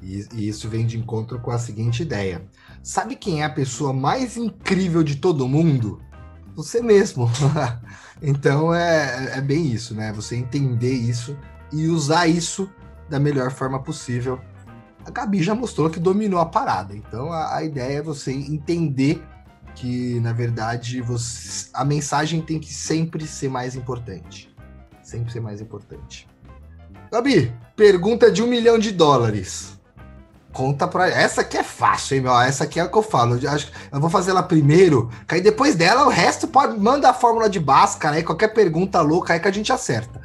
[0.00, 2.46] E, e isso vem de encontro com a seguinte ideia.
[2.80, 6.00] Sabe quem é a pessoa mais incrível de todo mundo?
[6.54, 7.28] Você mesmo.
[8.22, 10.12] então é, é bem isso, né?
[10.12, 11.36] Você entender isso
[11.72, 12.70] e usar isso
[13.10, 14.40] da melhor forma possível.
[15.04, 16.94] A Gabi já mostrou que dominou a parada.
[16.94, 19.20] Então a, a ideia é você entender
[19.74, 24.54] que, na verdade, você, a mensagem tem que sempre ser mais importante.
[25.02, 26.28] Sempre ser mais importante.
[27.10, 29.78] Gabi, pergunta de um milhão de dólares.
[30.52, 31.08] Conta pra.
[31.08, 32.38] Essa aqui é fácil, hein, meu?
[32.38, 33.38] Essa aqui é o que eu falo.
[33.38, 33.70] Eu, acho...
[33.90, 36.78] eu vou fazer ela primeiro, que aí depois dela o resto pode.
[36.78, 40.20] Manda a fórmula de Bhaskara aí, qualquer pergunta louca aí que a gente acerta.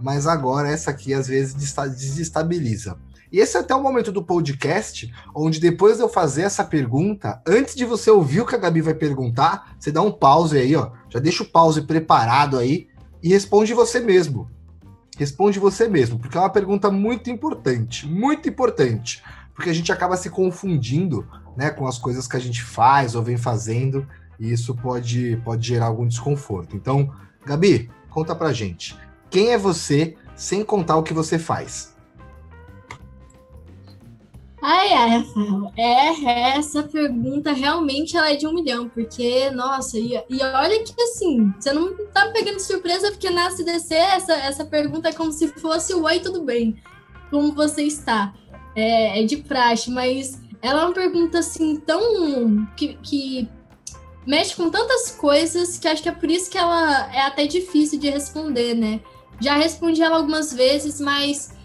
[0.00, 2.96] Mas agora essa aqui às vezes desestabiliza.
[3.30, 7.42] E esse é até o momento do podcast onde depois de eu fazer essa pergunta,
[7.46, 10.74] antes de você ouvir o que a Gabi vai perguntar, você dá um pause aí,
[10.74, 10.90] ó.
[11.08, 12.88] Já deixa o pause preparado aí
[13.22, 14.50] e responde você mesmo.
[15.16, 20.16] Responde você mesmo, porque é uma pergunta muito importante, muito importante, porque a gente acaba
[20.16, 24.06] se confundindo, né, com as coisas que a gente faz ou vem fazendo,
[24.38, 26.76] e isso pode pode gerar algum desconforto.
[26.76, 27.12] Então,
[27.44, 28.96] Gabi, conta pra gente.
[29.28, 31.97] Quem é você sem contar o que você faz?
[34.60, 40.14] Ai, ai, Rafael, é, essa pergunta realmente ela é de um milhão, porque, nossa, e,
[40.28, 45.10] e olha que assim, você não tá pegando surpresa, porque na CDC essa, essa pergunta
[45.10, 46.76] é como se fosse oi, tudo bem,
[47.30, 48.34] como você está?
[48.74, 52.66] É, é de praxe, mas ela é uma pergunta assim tão.
[52.76, 53.48] que, que
[54.26, 57.98] mexe com tantas coisas que acho que é por isso que ela é até difícil
[57.98, 59.00] de responder, né?
[59.40, 61.56] Já respondi ela algumas vezes, mas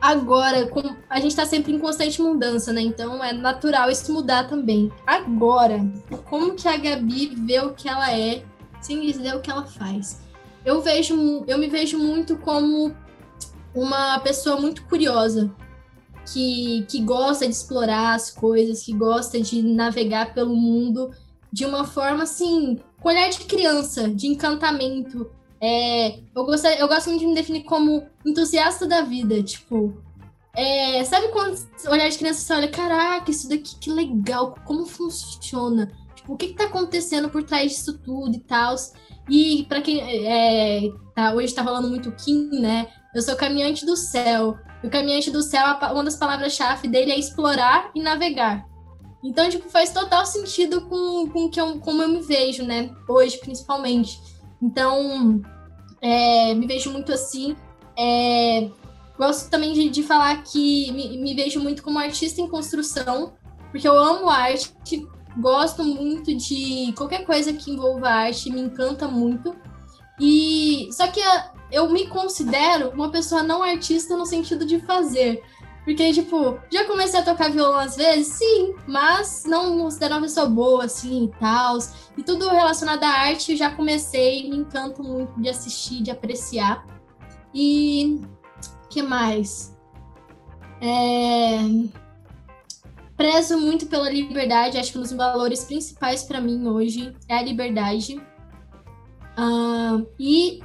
[0.00, 0.70] agora,
[1.08, 2.80] a gente está sempre em constante mudança, né?
[2.80, 4.92] Então é natural isso mudar também.
[5.06, 5.80] Agora,
[6.28, 8.42] como que a Gabi vê o que ela é
[8.80, 10.20] sem dizer o que ela faz?
[10.64, 12.94] Eu vejo, eu me vejo muito como
[13.74, 15.50] uma pessoa muito curiosa,
[16.32, 21.10] que, que gosta de explorar as coisas, que gosta de navegar pelo mundo
[21.50, 27.08] de uma forma assim, com olhar de criança, de encantamento, é, eu, gosto, eu gosto
[27.08, 29.96] muito de me definir como entusiasta da vida, tipo.
[30.56, 31.56] É, sabe quando
[31.88, 35.92] olhar de criança você olha, caraca, isso daqui que legal, como funciona?
[36.16, 38.74] Tipo, o que, que tá acontecendo por trás disso tudo e tal?
[39.28, 42.88] E para quem é, tá, hoje tá falando muito Kim, né?
[43.14, 44.56] Eu sou caminhante do céu.
[44.82, 48.66] E o caminhante do céu, uma das palavras-chave dele é explorar e navegar.
[49.22, 52.90] Então, tipo, faz total sentido com, com que eu, como eu me vejo, né?
[53.08, 54.20] Hoje, principalmente.
[54.60, 55.40] Então,
[56.00, 57.56] é, me vejo muito assim.
[57.96, 58.68] É,
[59.16, 63.32] gosto também de, de falar que me, me, vejo muito como artista em construção,
[63.70, 64.72] porque eu amo arte,
[65.36, 69.54] gosto muito de qualquer coisa que envolva arte, me encanta muito.
[70.20, 71.20] E só que
[71.70, 75.42] eu me considero uma pessoa não artista no sentido de fazer.
[75.88, 80.46] Porque, tipo, já comecei a tocar violão às vezes, sim, mas não considero uma pessoa
[80.46, 81.78] boa, assim, e tal.
[82.14, 86.84] E tudo relacionado à arte, já comecei, me encanto muito de assistir, de apreciar.
[87.54, 88.20] E.
[88.90, 89.74] que mais?
[90.82, 91.56] É...
[93.16, 97.42] Prezo muito pela liberdade, acho que um dos valores principais para mim hoje é a
[97.42, 98.20] liberdade.
[99.38, 100.60] Uh, e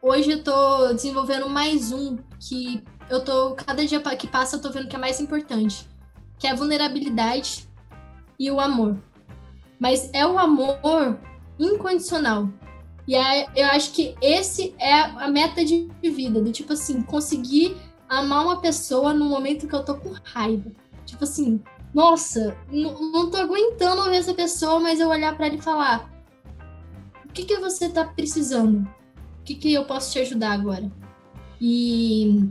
[0.00, 4.70] hoje eu tô desenvolvendo mais um que eu tô, cada dia que passa, eu tô
[4.70, 5.88] vendo que é mais importante,
[6.38, 7.68] que é a vulnerabilidade
[8.38, 8.96] e o amor.
[9.78, 11.18] Mas é o amor
[11.58, 12.48] incondicional.
[13.06, 17.76] E é, eu acho que esse é a meta de vida, do tipo assim, conseguir
[18.08, 20.70] amar uma pessoa no momento que eu tô com raiva.
[21.06, 21.62] Tipo assim,
[21.94, 26.10] nossa, não tô aguentando ver essa pessoa, mas eu olhar para ele e falar:
[27.24, 28.86] o que, que você tá precisando?
[29.40, 30.90] O que, que eu posso te ajudar agora?
[31.60, 32.44] E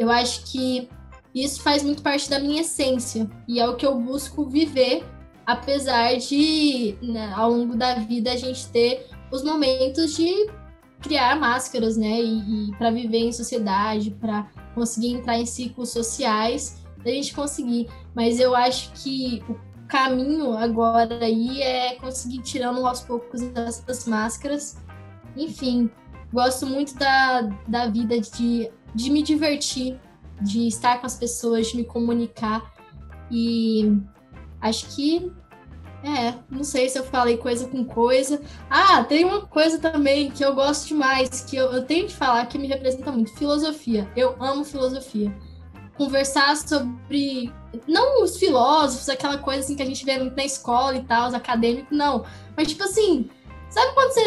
[0.00, 0.88] eu acho que
[1.34, 5.04] isso faz muito parte da minha essência e é o que eu busco viver,
[5.46, 10.48] apesar de, né, ao longo da vida, a gente ter os momentos de
[11.02, 12.18] criar máscaras, né?
[12.18, 17.86] E, e para viver em sociedade, para conseguir entrar em ciclos sociais, a gente conseguir.
[18.14, 24.78] Mas eu acho que o caminho agora aí é conseguir tirando aos poucos essas máscaras.
[25.36, 25.90] Enfim,
[26.32, 29.98] gosto muito da, da vida de de me divertir,
[30.40, 32.72] de estar com as pessoas, de me comunicar.
[33.30, 34.00] E
[34.60, 35.32] acho que
[36.02, 38.40] é, não sei se eu falei coisa com coisa.
[38.70, 42.46] Ah, tem uma coisa também que eu gosto demais, que eu, eu tenho que falar
[42.46, 44.10] que me representa muito: filosofia.
[44.16, 45.34] Eu amo filosofia.
[45.96, 47.52] Conversar sobre.
[47.86, 51.28] Não os filósofos, aquela coisa assim que a gente vê muito na escola e tal,
[51.28, 52.24] os acadêmicos, não.
[52.56, 53.28] Mas, tipo assim,
[53.70, 54.20] Sabe quando você.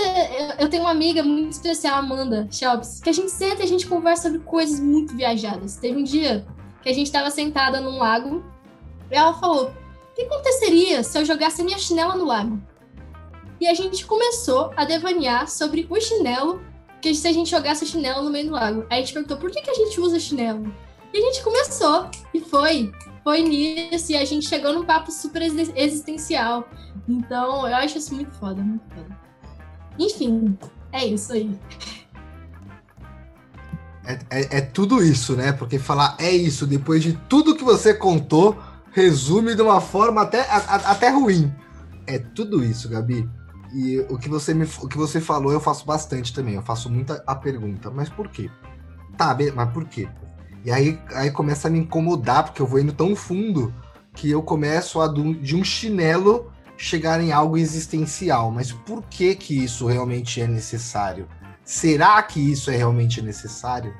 [0.57, 3.85] Eu tenho uma amiga muito especial, Amanda Shelps, que a gente senta e a gente
[3.85, 5.75] conversa sobre coisas muito viajadas.
[5.75, 6.45] Teve um dia
[6.81, 8.41] que a gente estava sentada num lago
[9.11, 12.57] e ela falou: O que aconteceria se eu jogasse minha chinela no lago?
[13.59, 16.61] E a gente começou a devanear sobre o chinelo,
[17.01, 18.85] que se a gente jogasse a chinela no meio do lago.
[18.89, 20.73] Aí a gente perguntou: por que, que a gente usa chinelo?
[21.13, 22.93] E a gente começou, e foi.
[23.25, 26.67] Foi nisso, e a gente chegou num papo super existencial.
[27.07, 29.22] Então, eu acho isso muito foda, muito foda.
[29.97, 30.57] Enfim,
[30.91, 31.57] é isso aí.
[34.05, 35.53] É, é, é, tudo isso, né?
[35.53, 38.57] Porque falar é isso depois de tudo que você contou
[38.91, 41.53] resume de uma forma até, a, até ruim.
[42.05, 43.29] É tudo isso, Gabi.
[43.73, 46.55] E o que você me, o que você falou eu faço bastante também.
[46.55, 48.49] Eu faço muita a pergunta, mas por quê?
[49.17, 50.07] Tá, mas por quê?
[50.65, 53.73] E aí, aí começa a me incomodar, porque eu vou indo tão fundo
[54.13, 58.51] que eu começo a de um chinelo chegar em algo existencial.
[58.51, 61.27] Mas por que que isso realmente é necessário?
[61.63, 63.93] Será que isso é realmente necessário?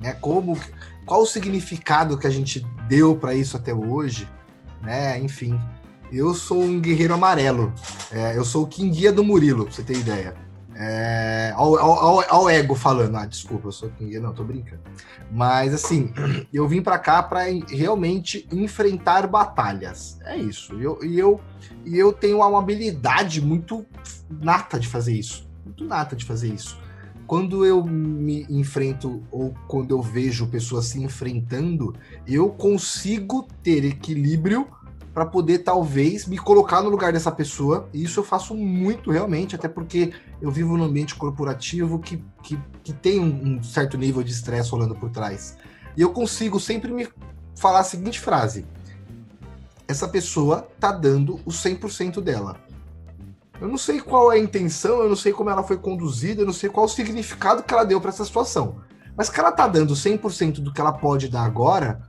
[0.00, 0.12] Né?
[0.14, 0.58] Como,
[1.06, 4.28] qual o significado que a gente deu para isso até hoje?
[4.82, 5.18] Né?
[5.20, 5.58] Enfim,
[6.12, 7.72] eu sou um guerreiro amarelo.
[8.10, 10.43] É, eu sou o King Guia do Murilo, pra você ter ideia.
[10.76, 14.82] É, ao, ao, ao, ego falando, ah, desculpa, eu sou King, não, tô brincando.
[15.30, 16.12] Mas assim,
[16.52, 20.18] eu vim para cá para realmente enfrentar batalhas.
[20.24, 20.74] É isso.
[20.78, 21.40] E eu, e eu,
[21.84, 23.86] e eu tenho uma habilidade muito
[24.28, 25.48] nata de fazer isso.
[25.64, 26.82] Muito nata de fazer isso.
[27.26, 31.94] Quando eu me enfrento ou quando eu vejo pessoas se enfrentando,
[32.26, 34.68] eu consigo ter equilíbrio
[35.14, 37.88] para poder talvez me colocar no lugar dessa pessoa.
[37.94, 40.12] E isso eu faço muito realmente, até porque
[40.42, 44.96] eu vivo num ambiente corporativo que, que, que tem um, certo nível de estresse rolando
[44.96, 45.56] por trás.
[45.96, 47.08] E eu consigo sempre me
[47.54, 48.66] falar a seguinte frase:
[49.86, 52.56] essa pessoa tá dando o 100% dela.
[53.60, 56.46] Eu não sei qual é a intenção, eu não sei como ela foi conduzida, eu
[56.46, 58.80] não sei qual o significado que ela deu para essa situação.
[59.16, 62.02] Mas que ela tá dando 100% do que ela pode dar agora,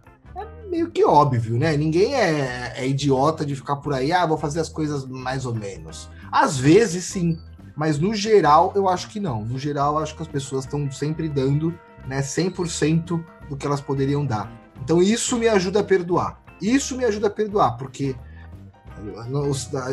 [0.76, 1.78] meio que óbvio, né?
[1.78, 5.56] Ninguém é, é, idiota de ficar por aí, ah, vou fazer as coisas mais ou
[5.56, 6.10] menos.
[6.30, 7.40] Às vezes sim,
[7.76, 9.46] mas no geral eu acho que não.
[9.46, 11.74] No geral eu acho que as pessoas estão sempre dando
[12.06, 14.52] né, 100% do que elas poderiam dar.
[14.84, 16.42] Então isso me ajuda a perdoar.
[16.62, 18.16] Isso me ajuda a perdoar, porque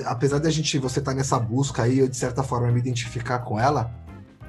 [0.07, 3.41] apesar da gente você estar tá nessa busca aí, eu de certa forma me identificar
[3.41, 3.91] com ela,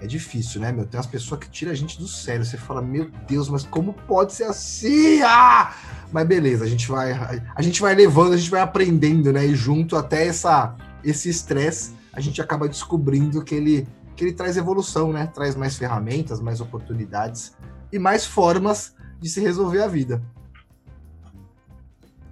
[0.04, 0.86] é difícil, né, meu?
[0.86, 2.44] Tem umas pessoas que tiram a gente do sério.
[2.44, 5.22] Você fala, meu Deus, mas como pode ser assim?
[5.24, 5.74] Ah!
[6.12, 7.14] Mas beleza, a gente vai,
[7.56, 9.46] a gente vai levando, a gente vai aprendendo, né?
[9.46, 10.76] E junto até essa,
[11.06, 15.26] esse estresse, a gente acaba descobrindo que ele, que ele traz evolução, né?
[15.28, 17.54] Traz mais ferramentas, mais oportunidades
[17.90, 20.22] e mais formas de se resolver a vida.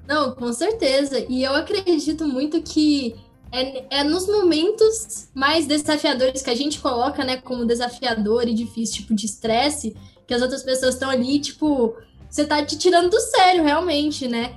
[0.05, 1.25] Não, com certeza.
[1.29, 3.15] E eu acredito muito que
[3.51, 9.01] é, é nos momentos mais desafiadores que a gente coloca, né, como desafiador e difícil,
[9.01, 9.95] tipo, de estresse,
[10.25, 11.95] que as outras pessoas estão ali, tipo,
[12.29, 14.55] você tá te tirando do sério, realmente, né?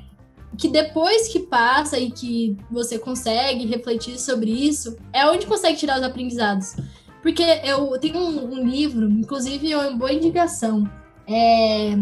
[0.56, 5.98] Que depois que passa e que você consegue refletir sobre isso, é onde consegue tirar
[5.98, 6.76] os aprendizados.
[7.20, 10.88] Porque eu tenho um, um livro, inclusive é uma boa indicação.
[11.26, 11.96] É...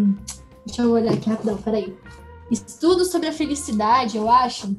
[0.66, 1.96] Deixa eu olhar aqui rapidão, peraí.
[2.50, 4.76] Estudo sobre a felicidade, eu acho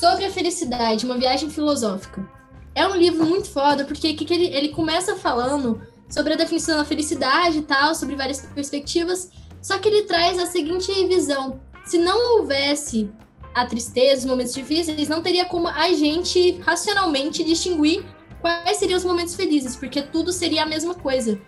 [0.00, 2.28] Sobre a Felicidade, uma viagem filosófica.
[2.74, 5.80] É um livro muito foda, porque que, ele, ele começa falando
[6.10, 9.30] sobre a definição da felicidade e tal, sobre várias perspectivas,
[9.62, 13.08] só que ele traz a seguinte visão: se não houvesse
[13.54, 18.04] a tristeza, os momentos difíceis, não teria como a gente racionalmente distinguir
[18.40, 21.40] quais seriam os momentos felizes, porque tudo seria a mesma coisa.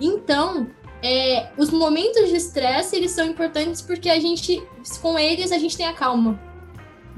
[0.00, 0.66] Então,
[1.02, 4.66] é, os momentos de estresse, eles são importantes porque a gente,
[5.02, 6.51] com eles, a gente tem a calma.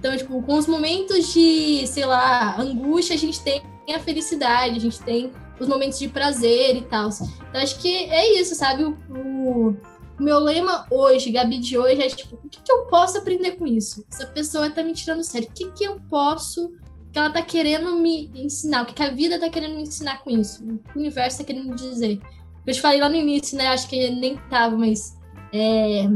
[0.04, 4.78] Então, tipo, com os momentos de, sei lá, angústia, a gente tem a felicidade, a
[4.78, 7.08] gente tem os momentos de prazer e tal.
[7.08, 8.84] Então, acho que é isso, sabe?
[8.84, 12.84] O, o, o meu lema hoje, Gabi de hoje, é tipo, o que, que, eu
[12.84, 14.04] posso aprender com isso?
[14.12, 15.48] Essa pessoa tá me tirando sério.
[15.48, 16.70] O que, que eu posso,
[17.10, 18.82] que ela tá querendo me ensinar?
[18.82, 20.62] O que, que a vida tá querendo me ensinar com isso?
[20.64, 22.20] O que o universo tá querendo me dizer?
[22.66, 23.68] Eu te falei lá no início, né?
[23.68, 25.16] Acho que nem tava, mas.
[25.50, 26.06] É,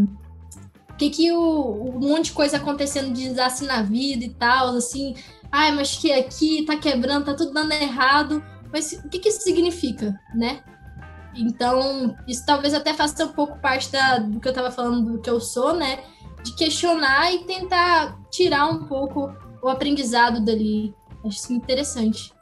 [0.99, 5.14] que que o, um monte de coisa acontecendo de desastre na vida e tal, assim,
[5.51, 9.42] ai, mas que aqui tá quebrando, tá tudo dando errado, mas o que que isso
[9.42, 10.62] significa, né?
[11.34, 15.20] Então, isso talvez até faça um pouco parte da, do que eu tava falando do
[15.20, 16.03] que eu sou, né?
[16.42, 19.32] De questionar e tentar tirar um pouco
[19.62, 20.94] o aprendizado dali.
[21.24, 22.32] Acho interessante.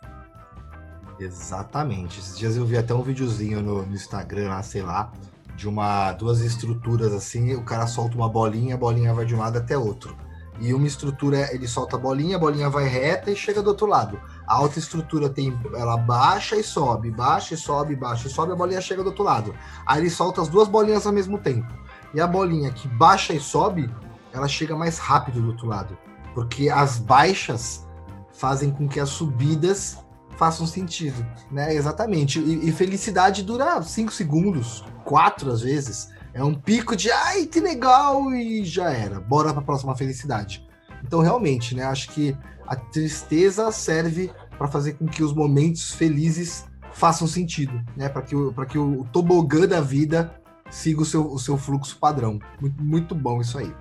[1.18, 2.20] Exatamente.
[2.20, 5.12] Esses dias eu vi até um videozinho no, no Instagram lá, sei lá,
[5.56, 9.38] de uma duas estruturas assim, o cara solta uma bolinha, a bolinha vai de um
[9.38, 10.14] lado até outro.
[10.58, 13.86] E uma estrutura, ele solta a bolinha, a bolinha vai reta e chega do outro
[13.86, 14.20] lado.
[14.46, 18.56] A outra estrutura tem, ela baixa e sobe, baixa e sobe, baixa e sobe, a
[18.56, 19.54] bolinha chega do outro lado.
[19.86, 21.70] Aí ele solta as duas bolinhas ao mesmo tempo.
[22.14, 23.90] E a bolinha que baixa e sobe,
[24.32, 25.96] ela chega mais rápido do outro lado.
[26.34, 27.86] Porque as baixas
[28.32, 29.98] fazem com que as subidas
[30.36, 31.74] façam sentido, né?
[31.74, 32.38] Exatamente.
[32.38, 36.10] E, e felicidade dura cinco segundos, quatro às vezes.
[36.32, 39.18] É um pico de ai, que legal, e já era.
[39.20, 40.66] Bora para a próxima felicidade.
[41.02, 41.84] Então, realmente, né?
[41.84, 48.08] Acho que a tristeza serve para fazer com que os momentos felizes façam sentido, né?
[48.08, 50.34] Para que, o, que o tobogã da vida
[50.70, 52.38] siga o seu, o seu fluxo padrão.
[52.60, 53.72] Muito, muito bom isso aí.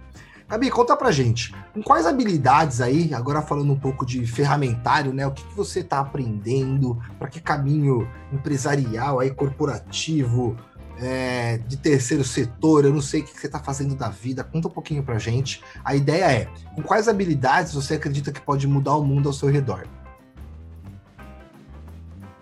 [0.48, 5.26] Gabi, conta pra gente, com quais habilidades aí, agora falando um pouco de ferramentário, né?
[5.26, 7.02] O que, que você está aprendendo?
[7.18, 10.56] Para que caminho empresarial aí, corporativo,
[11.00, 14.68] é, de terceiro setor, eu não sei o que você está fazendo da vida, conta
[14.68, 15.64] um pouquinho pra gente.
[15.84, 19.50] A ideia é, com quais habilidades você acredita que pode mudar o mundo ao seu
[19.50, 19.88] redor?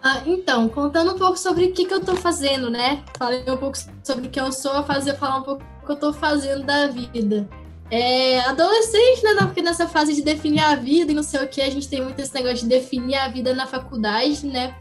[0.01, 3.01] Ah, então, contando um pouco sobre o que, que eu estou fazendo, né?
[3.17, 5.95] Falei um pouco sobre o que eu sou, fazer falar um pouco o que eu
[5.95, 7.47] estou fazendo da vida.
[7.95, 9.35] É, adolescente, né?
[9.41, 12.01] Porque nessa fase de definir a vida e não sei o que, a gente tem
[12.01, 14.75] muito esse negócio de definir a vida na faculdade, né?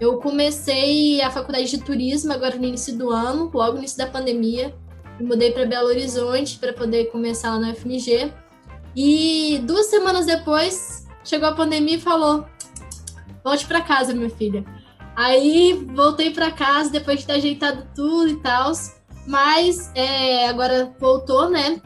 [0.00, 4.06] Eu comecei a faculdade de turismo agora no início do ano, logo no início da
[4.06, 4.74] pandemia.
[5.20, 8.32] Mudei para Belo Horizonte para poder começar lá no FMG.
[8.96, 12.46] E duas semanas depois, chegou a pandemia e falou:
[13.44, 14.64] volte para casa, minha filha.
[15.14, 18.72] Aí voltei para casa depois de ter ajeitado tudo e tal.
[19.26, 21.78] Mas é, agora voltou, né?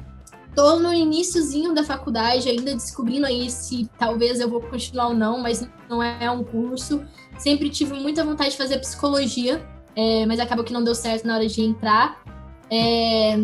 [0.58, 5.38] Tô no iníciozinho da faculdade, ainda descobrindo aí se talvez eu vou continuar ou não,
[5.38, 7.00] mas não é um curso.
[7.38, 11.36] Sempre tive muita vontade de fazer psicologia, é, mas acabou que não deu certo na
[11.36, 12.20] hora de entrar.
[12.68, 13.38] É,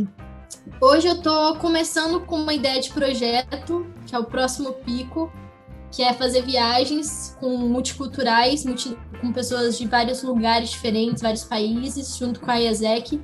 [0.81, 5.33] hoje eu tô começando com uma ideia de projeto, que é o próximo pico,
[5.93, 12.17] que é fazer viagens com multiculturais, multi, com pessoas de vários lugares diferentes, vários países,
[12.17, 13.23] junto com a IESEC.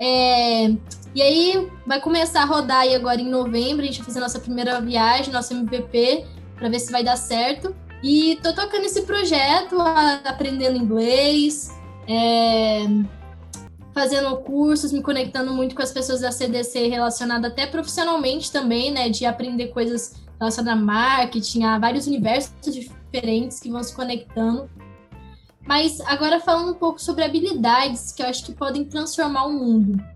[0.00, 0.74] É,
[1.16, 4.38] e aí vai começar a rodar aí agora em novembro, a gente vai fazer nossa
[4.38, 7.74] primeira viagem, nosso MVP, para ver se vai dar certo.
[8.02, 11.74] E tô tocando esse projeto, aprendendo inglês,
[12.06, 12.84] é,
[13.94, 19.08] fazendo cursos, me conectando muito com as pessoas da CDC relacionada até profissionalmente também, né?
[19.08, 24.68] De aprender coisas relacionadas a marketing, a vários universos diferentes que vão se conectando.
[25.66, 30.15] Mas agora falando um pouco sobre habilidades que eu acho que podem transformar o mundo.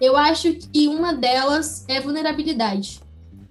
[0.00, 3.00] Eu acho que uma delas é vulnerabilidade.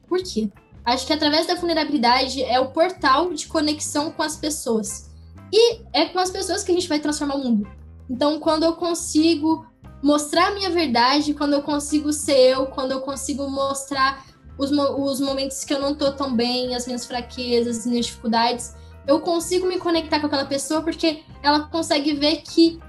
[0.07, 0.49] Por quê?
[0.85, 5.09] Acho que através da vulnerabilidade é o portal de conexão com as pessoas.
[5.51, 7.67] E é com as pessoas que a gente vai transformar o mundo.
[8.09, 9.65] Então, quando eu consigo
[10.01, 14.25] mostrar a minha verdade, quando eu consigo ser eu, quando eu consigo mostrar
[14.57, 18.73] os, os momentos que eu não tô tão bem, as minhas fraquezas, as minhas dificuldades,
[19.07, 22.79] eu consigo me conectar com aquela pessoa porque ela consegue ver que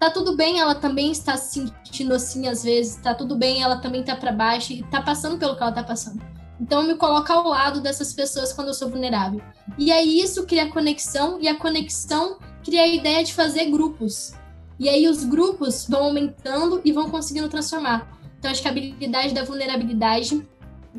[0.00, 3.76] tá tudo bem, ela também está se sentindo assim às vezes, tá tudo bem, ela
[3.76, 6.20] também tá para baixo e tá passando pelo que ela tá passando.
[6.58, 9.40] Então, eu me coloco ao lado dessas pessoas quando eu sou vulnerável.
[9.78, 14.34] E aí, isso cria conexão, e a conexão cria a ideia de fazer grupos.
[14.78, 18.10] E aí, os grupos vão aumentando e vão conseguindo transformar.
[18.38, 20.46] Então, acho que a habilidade da vulnerabilidade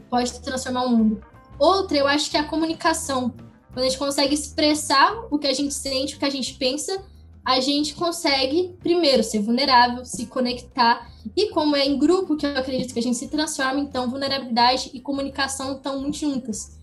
[0.09, 1.23] pode transformar o mundo.
[1.59, 3.31] Outra, eu acho que é a comunicação.
[3.71, 7.03] Quando a gente consegue expressar o que a gente sente, o que a gente pensa,
[7.45, 11.09] a gente consegue, primeiro, ser vulnerável, se conectar.
[11.35, 14.91] E como é em grupo que eu acredito que a gente se transforma, então vulnerabilidade
[14.93, 16.79] e comunicação estão muito juntas.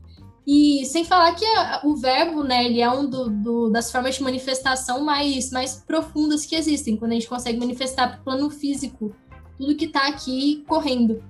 [0.46, 1.44] E sem falar que
[1.84, 6.46] o verbo, né, ele é um do, do, das formas de manifestação mais, mais profundas
[6.46, 9.14] que existem, quando a gente consegue manifestar para o plano físico
[9.58, 11.22] tudo que está aqui correndo.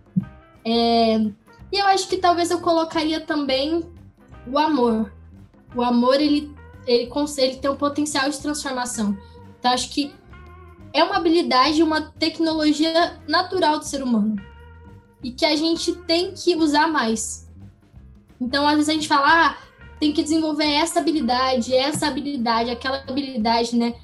[0.65, 1.17] É,
[1.73, 3.83] e eu acho que talvez eu colocaria também
[4.47, 5.13] o amor.
[5.75, 6.55] O amor, ele,
[6.89, 9.17] ele, ele tem um potencial de transformação.
[9.59, 10.13] Então, acho que
[10.93, 14.37] é uma habilidade, uma tecnologia natural do ser humano.
[15.23, 17.49] E que a gente tem que usar mais.
[18.41, 19.57] Então, às vezes a gente fala, ah,
[20.01, 23.95] tem que desenvolver essa habilidade, essa habilidade, aquela habilidade, né?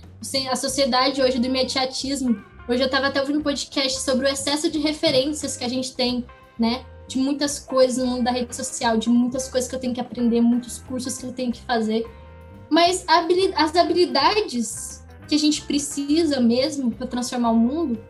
[0.51, 2.43] A sociedade hoje do imediatismo.
[2.69, 5.95] Hoje eu estava até ouvindo um podcast sobre o excesso de referências que a gente
[5.95, 6.25] tem,
[6.59, 6.85] né?
[7.07, 10.01] de muitas coisas no mundo da rede social, de muitas coisas que eu tenho que
[10.01, 12.07] aprender, muitos cursos que eu tenho que fazer.
[12.75, 13.05] Mas
[13.55, 18.05] as habilidades que a gente precisa mesmo para transformar o mundo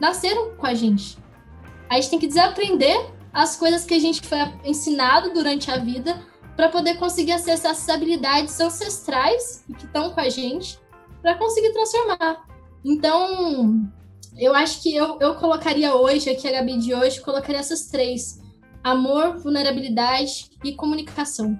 [0.00, 1.16] nasceram com a gente.
[1.88, 2.98] A gente tem que desaprender
[3.32, 6.20] as coisas que a gente foi ensinado durante a vida
[6.56, 10.76] para poder conseguir acessar essas habilidades ancestrais que estão com a gente
[11.22, 12.48] para conseguir transformar.
[12.84, 13.88] Então,
[14.36, 18.40] eu acho que eu, eu colocaria hoje, aqui a Gabi de hoje, colocaria essas três:
[18.82, 21.56] amor, vulnerabilidade e comunicação.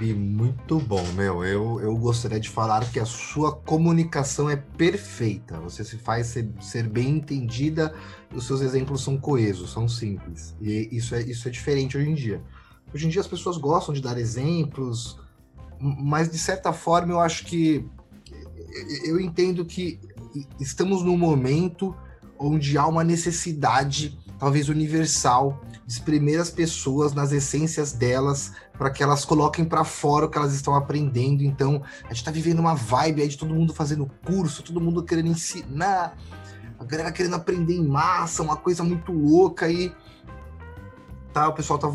[0.00, 1.44] Gabi, muito bom, meu.
[1.44, 5.60] Eu, eu gostaria de falar que a sua comunicação é perfeita.
[5.60, 7.94] Você se faz ser, ser bem entendida,
[8.34, 10.56] os seus exemplos são coesos, são simples.
[10.58, 12.42] E isso é, isso é diferente hoje em dia.
[12.94, 15.20] Hoje em dia as pessoas gostam de dar exemplos,
[15.78, 17.86] mas de certa forma eu acho que
[19.04, 20.00] eu entendo que
[20.58, 21.94] estamos num momento
[22.38, 29.02] onde há uma necessidade, talvez universal, de exprimir as pessoas nas essências delas, para que
[29.02, 31.42] elas coloquem para fora o que elas estão aprendendo.
[31.44, 35.04] Então, a gente está vivendo uma vibe aí de todo mundo fazendo curso, todo mundo
[35.04, 36.16] querendo ensinar,
[36.78, 39.92] a galera querendo aprender em massa, uma coisa muito louca e
[41.30, 41.88] tá, o pessoal tá,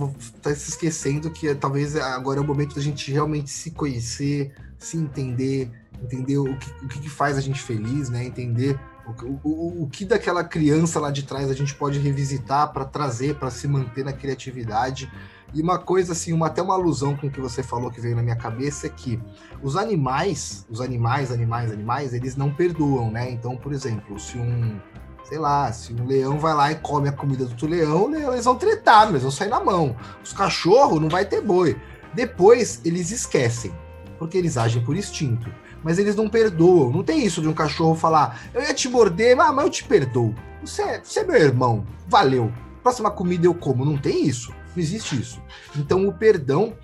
[0.43, 4.95] tá se esquecendo que talvez agora é o momento da gente realmente se conhecer, se
[4.95, 8.23] entender, entender o que, o que faz a gente feliz, né?
[8.23, 8.79] Entender
[9.23, 13.39] o, o, o que daquela criança lá de trás a gente pode revisitar para trazer,
[13.39, 15.11] para se manter na criatividade.
[15.55, 18.13] E uma coisa assim, uma, até uma alusão com o que você falou que veio
[18.13, 19.17] na minha cabeça é que
[19.63, 23.31] os animais, os animais, animais, animais, eles não perdoam, né?
[23.31, 24.77] Então, por exemplo, se um,
[25.23, 28.43] sei lá, se um leão vai lá e come a comida do outro leão, eles
[28.43, 29.95] vão tretar, eles vão sair na mão.
[30.21, 31.79] Os cachorros não vai ter boi.
[32.13, 33.73] Depois eles esquecem,
[34.19, 35.49] porque eles agem por instinto
[35.85, 36.91] mas eles não perdoam.
[36.91, 40.33] Não tem isso de um cachorro falar, eu ia te morder, mas, eu te perdoo.
[40.59, 42.51] Você é, você é meu irmão, valeu.
[42.81, 43.85] Próxima comida eu como.
[43.85, 44.51] Não tem isso.
[44.75, 45.41] Não existe isso.
[45.75, 46.75] Então o perdão,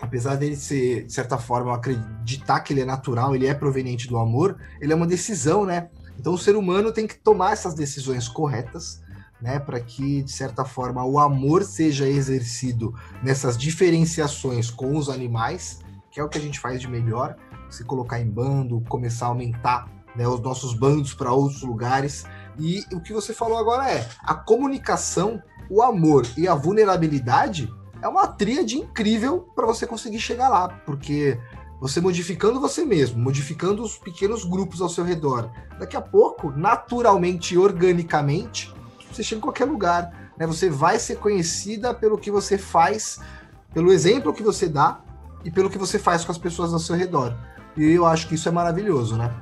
[0.00, 4.18] apesar dele ser, de certa forma, acreditar que ele é natural, ele é proveniente do
[4.18, 5.88] amor, ele é uma decisão, né?
[6.18, 9.00] Então o ser humano tem que tomar essas decisões corretas,
[9.40, 12.92] né, para que de certa forma o amor seja exercido
[13.22, 15.78] nessas diferenciações com os animais,
[16.10, 17.36] que é o que a gente faz de melhor,
[17.70, 22.24] se colocar em bando, começar a aumentar né, os nossos bandos para outros lugares.
[22.58, 25.40] E o que você falou agora é a comunicação,
[25.70, 31.38] o amor e a vulnerabilidade é uma tríade incrível para você conseguir chegar lá, porque
[31.80, 37.54] você modificando você mesmo, modificando os pequenos grupos ao seu redor, daqui a pouco, naturalmente
[37.54, 38.72] e organicamente,
[39.10, 40.32] você chega em qualquer lugar.
[40.36, 40.46] Né?
[40.46, 43.18] Você vai ser conhecida pelo que você faz,
[43.72, 45.00] pelo exemplo que você dá
[45.44, 47.36] e pelo que você faz com as pessoas ao seu redor.
[47.76, 49.32] E eu acho que isso é maravilhoso, né?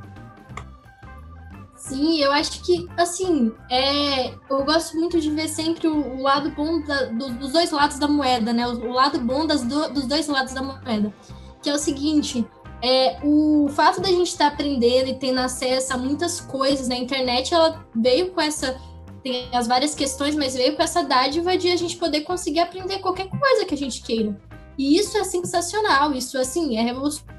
[1.88, 6.50] Sim, eu acho que, assim, é, eu gosto muito de ver sempre o, o lado
[6.50, 8.66] bom da, do, dos dois lados da moeda, né?
[8.66, 11.14] O, o lado bom das do, dos dois lados da moeda.
[11.62, 12.44] Que é o seguinte,
[12.82, 16.96] é, o fato da gente estar tá aprendendo e tendo acesso a muitas coisas na
[16.96, 18.76] internet, ela veio com essa.
[19.22, 22.98] Tem as várias questões, mas veio com essa dádiva de a gente poder conseguir aprender
[22.98, 24.36] qualquer coisa que a gente queira.
[24.76, 27.36] E isso é sensacional, isso, assim, é revolucionário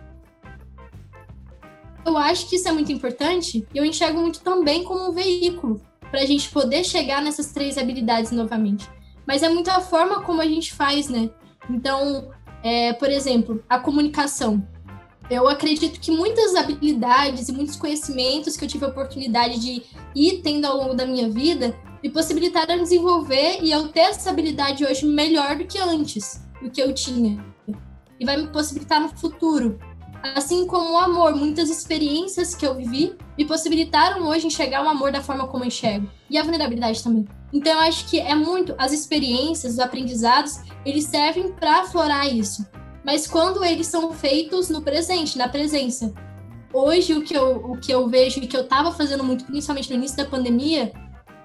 [2.08, 5.82] eu acho que isso é muito importante e eu enxergo muito também como um veículo
[6.10, 8.90] para a gente poder chegar nessas três habilidades novamente.
[9.26, 11.30] Mas é muito a forma como a gente faz, né?
[11.70, 12.32] Então,
[12.64, 14.66] é, por exemplo, a comunicação.
[15.30, 19.84] Eu acredito que muitas habilidades e muitos conhecimentos que eu tive a oportunidade de
[20.16, 24.86] ir tendo ao longo da minha vida me possibilitaram desenvolver e eu ter essa habilidade
[24.86, 27.44] hoje melhor do que antes, do que eu tinha.
[28.18, 29.78] E vai me possibilitar no futuro
[30.24, 35.12] Assim como o amor, muitas experiências que eu vivi me possibilitaram hoje enxergar o amor
[35.12, 36.10] da forma como eu enxergo.
[36.30, 37.26] E a vulnerabilidade também.
[37.54, 42.66] Então eu acho que é muito as experiências, os aprendizados, eles servem para aflorar isso.
[43.06, 46.14] Mas quando eles são feitos no presente, na presença.
[46.74, 49.90] Hoje o que eu, o que eu vejo e que eu estava fazendo muito, principalmente
[49.90, 50.92] no início da pandemia,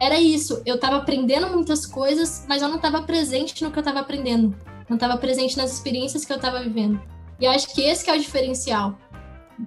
[0.00, 0.60] era isso.
[0.66, 4.56] Eu estava aprendendo muitas coisas, mas eu não estava presente no que eu estava aprendendo.
[4.88, 7.00] Não estava presente nas experiências que eu estava vivendo.
[7.40, 8.98] E acho que esse que é o diferencial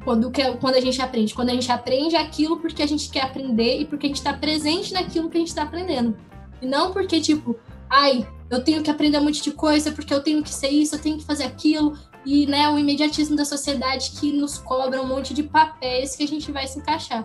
[0.03, 1.33] quando, quando a gente aprende.
[1.33, 4.33] Quando a gente aprende aquilo porque a gente quer aprender e porque a gente está
[4.33, 6.17] presente naquilo que a gente está aprendendo.
[6.61, 7.55] E não porque, tipo,
[7.89, 10.95] ai, eu tenho que aprender um monte de coisa porque eu tenho que ser isso,
[10.95, 11.97] eu tenho que fazer aquilo.
[12.25, 16.27] E, né, o imediatismo da sociedade que nos cobra um monte de papéis que a
[16.27, 17.23] gente vai se encaixar.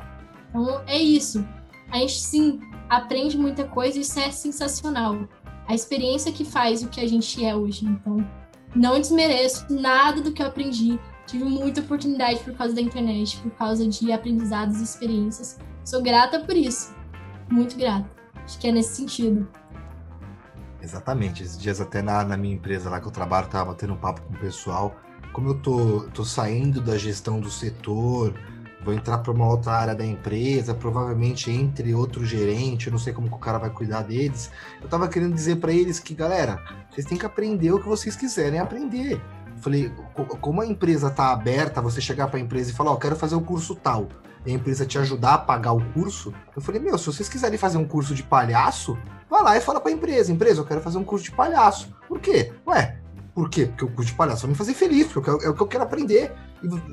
[0.50, 1.46] Então, é isso.
[1.90, 5.26] A gente, sim, aprende muita coisa e isso é sensacional.
[5.66, 7.86] A experiência que faz o que a gente é hoje.
[7.86, 8.26] Então,
[8.74, 10.98] não desmereço nada do que eu aprendi.
[11.26, 15.58] Tive muita oportunidade por causa da internet, por causa de aprendizados e experiências.
[15.84, 16.94] Sou grata por isso.
[17.50, 18.08] Muito grata.
[18.44, 19.48] Acho que é nesse sentido.
[20.82, 21.42] Exatamente.
[21.42, 24.22] Esses dias até na, na minha empresa lá que eu trabalho, tava batendo um papo
[24.22, 24.96] com o pessoal.
[25.32, 28.34] Como eu tô, tô saindo da gestão do setor,
[28.84, 33.12] vou entrar para uma outra área da empresa, provavelmente entre outro gerente, eu não sei
[33.12, 34.50] como que o cara vai cuidar deles.
[34.80, 36.58] Eu tava querendo dizer para eles que, galera,
[36.90, 39.20] vocês têm que aprender o que vocês quiserem aprender.
[39.60, 39.92] Falei,
[40.40, 43.14] como a empresa tá aberta, você chegar para a empresa e falar, ó, oh, quero
[43.14, 44.08] fazer o curso tal,
[44.46, 47.58] e a empresa te ajudar a pagar o curso, eu falei, meu, se vocês quiserem
[47.58, 48.96] fazer um curso de palhaço,
[49.28, 51.94] vai lá e fala para a empresa, empresa, eu quero fazer um curso de palhaço.
[52.08, 52.52] Por quê?
[52.66, 52.98] Ué,
[53.34, 53.66] por quê?
[53.66, 55.84] Porque o curso de palhaço vai me fazer feliz, porque é o que eu quero
[55.84, 56.32] aprender.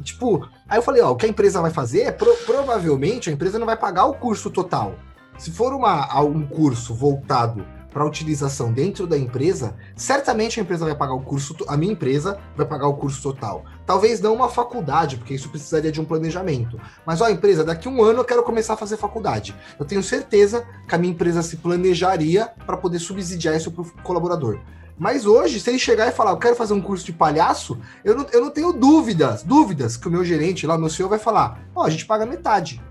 [0.03, 3.33] Tipo, aí eu falei, ó, o que a empresa vai fazer é pro, provavelmente a
[3.33, 4.95] empresa não vai pagar o curso total.
[5.37, 7.63] Se for uma, um curso voltado
[7.97, 12.39] para utilização dentro da empresa, certamente a empresa vai pagar o curso, a minha empresa
[12.55, 13.65] vai pagar o curso total.
[13.85, 16.79] Talvez não uma faculdade, porque isso precisaria de um planejamento.
[17.05, 19.55] Mas, ó, empresa, daqui a um ano eu quero começar a fazer faculdade.
[19.79, 23.91] Eu tenho certeza que a minha empresa se planejaria para poder subsidiar isso para o
[24.03, 24.59] colaborador.
[24.97, 28.15] Mas hoje, se ele chegar e falar, eu quero fazer um curso de palhaço, eu
[28.15, 31.59] não, eu não tenho dúvidas, dúvidas que o meu gerente lá, meu senhor, vai falar:
[31.75, 32.81] ó, a gente paga metade.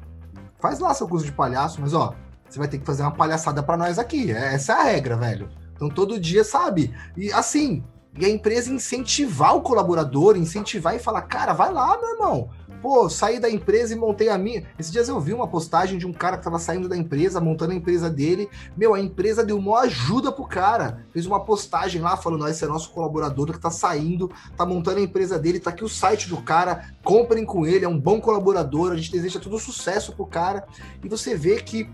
[0.60, 2.14] Faz lá seu curso de palhaço, mas ó,
[2.48, 4.30] você vai ter que fazer uma palhaçada para nós aqui.
[4.30, 5.48] É, essa é a regra, velho.
[5.74, 6.94] Então todo dia, sabe?
[7.16, 7.84] E assim,
[8.18, 12.50] e a empresa incentivar o colaborador, incentivar e falar, cara, vai lá, meu irmão.
[12.86, 14.62] Pô, saí da empresa e montei a minha.
[14.78, 17.72] Esses dias eu vi uma postagem de um cara que tava saindo da empresa, montando
[17.72, 18.48] a empresa dele.
[18.76, 21.04] Meu, a empresa deu uma ajuda pro cara.
[21.10, 25.00] Fez uma postagem lá falando: ó, esse é nosso colaborador que tá saindo, tá montando
[25.00, 28.20] a empresa dele, tá aqui o site do cara, comprem com ele, é um bom
[28.20, 30.64] colaborador, a gente deseja todo sucesso pro cara.
[31.02, 31.90] E você vê que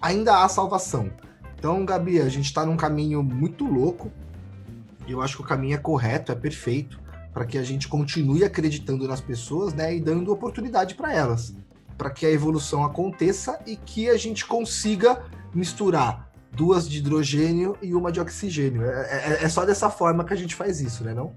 [0.00, 1.10] ainda há salvação.
[1.58, 4.10] Então, Gabi, a gente está num caminho muito louco.
[5.06, 6.98] Eu acho que o caminho é correto, é perfeito,
[7.36, 11.54] para que a gente continue acreditando nas pessoas, né, e dando oportunidade para elas,
[11.98, 15.22] para que a evolução aconteça e que a gente consiga
[15.54, 18.86] misturar duas de hidrogênio e uma de oxigênio.
[18.86, 21.36] É, é, é só dessa forma que a gente faz isso, né, não?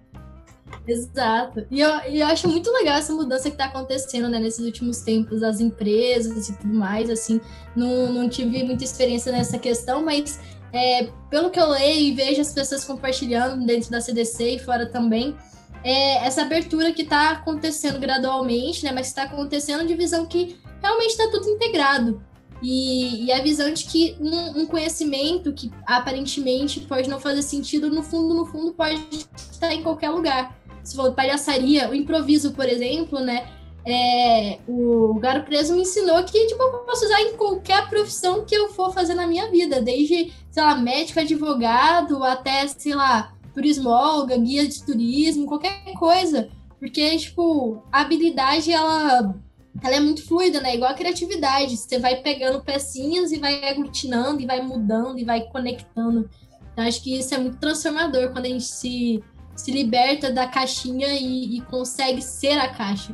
[0.88, 1.68] Exato.
[1.70, 5.41] E eu, eu acho muito legal essa mudança que está acontecendo, né, nesses últimos tempos,
[5.41, 7.41] das empresas e tudo mais, assim.
[7.76, 10.39] Não, não tive muita experiência nessa questão, mas
[10.72, 14.86] é, pelo que eu leio e vejo as pessoas compartilhando dentro da CDC e fora
[14.86, 15.36] também,
[15.84, 21.11] é essa abertura que está acontecendo gradualmente, né, mas está acontecendo de visão que realmente
[21.11, 22.21] está tudo integrado.
[22.61, 27.89] E, e, a visão de que um, um, conhecimento que aparentemente pode não fazer sentido,
[27.89, 29.01] no fundo, no fundo, pode
[29.49, 33.47] estar em qualquer lugar se for palhaçaria, o improviso, por exemplo, né?
[33.86, 38.53] É, o Garo Preso me ensinou que tipo, eu posso usar em qualquer profissão que
[38.53, 44.38] eu for fazer na minha vida, desde, sei lá, médico, advogado, até, sei lá, turismóloga,
[44.38, 46.49] guia de turismo, qualquer coisa.
[46.80, 49.36] Porque, tipo, a habilidade, ela,
[49.84, 50.76] ela é muito fluida, né?
[50.76, 51.76] Igual a criatividade.
[51.76, 56.30] Você vai pegando pecinhas e vai aglutinando, e vai mudando, e vai conectando.
[56.72, 59.22] Então, acho que isso é muito transformador quando a gente se
[59.55, 63.14] se liberta da caixinha e, e, consegue ser a caixa.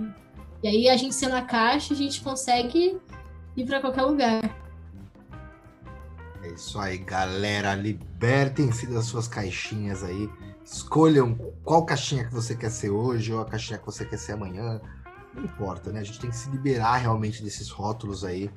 [0.61, 2.99] E aí, a gente sendo a caixa, a gente consegue
[3.57, 4.64] ir para qualquer lugar.
[6.55, 7.75] É isso aí, galera.
[7.75, 10.29] Libertem-se das suas caixinhas aí.
[10.63, 11.35] Escolham
[11.65, 14.79] qual caixinha que você quer ser hoje ou a caixinha que você quer ser amanhã.
[15.33, 15.99] Não importa, né?
[15.99, 18.49] A gente tem que se liberar realmente desses rótulos aí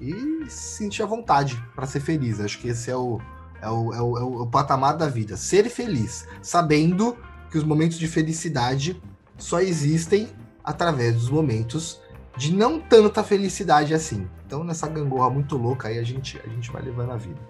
[0.00, 2.40] e sentir a vontade para ser feliz.
[2.40, 3.20] Acho que esse é o,
[3.62, 5.36] é o, é o, é o patamar da vida.
[5.36, 7.16] Ser feliz, sabendo
[7.52, 9.00] que os momentos de felicidade
[9.38, 10.28] só existem
[10.64, 12.00] através dos momentos
[12.36, 14.28] de não tanta felicidade assim.
[14.46, 17.40] Então, nessa gangorra muito louca aí, a gente, a gente vai levando a vida.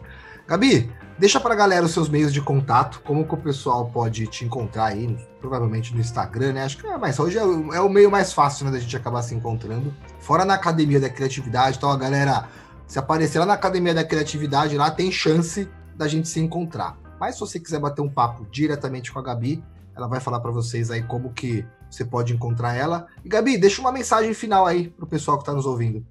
[0.47, 4.45] Gabi, deixa pra galera os seus meios de contato, como que o pessoal pode te
[4.45, 6.64] encontrar aí, provavelmente no Instagram, né?
[6.64, 9.22] Acho que é mais, hoje é, é o meio mais fácil, né, da gente acabar
[9.22, 9.93] se encontrando.
[10.20, 12.47] Fora na Academia da Criatividade, então a galera,
[12.87, 15.66] se aparecer lá na Academia da Criatividade, lá tem chance
[15.97, 16.99] da gente se encontrar.
[17.18, 19.64] Mas se você quiser bater um papo diretamente com a Gabi,
[19.97, 21.64] ela vai falar para vocês aí como que
[21.95, 23.07] você pode encontrar ela.
[23.24, 26.05] E Gabi, deixa uma mensagem final aí pro pessoal que está nos ouvindo.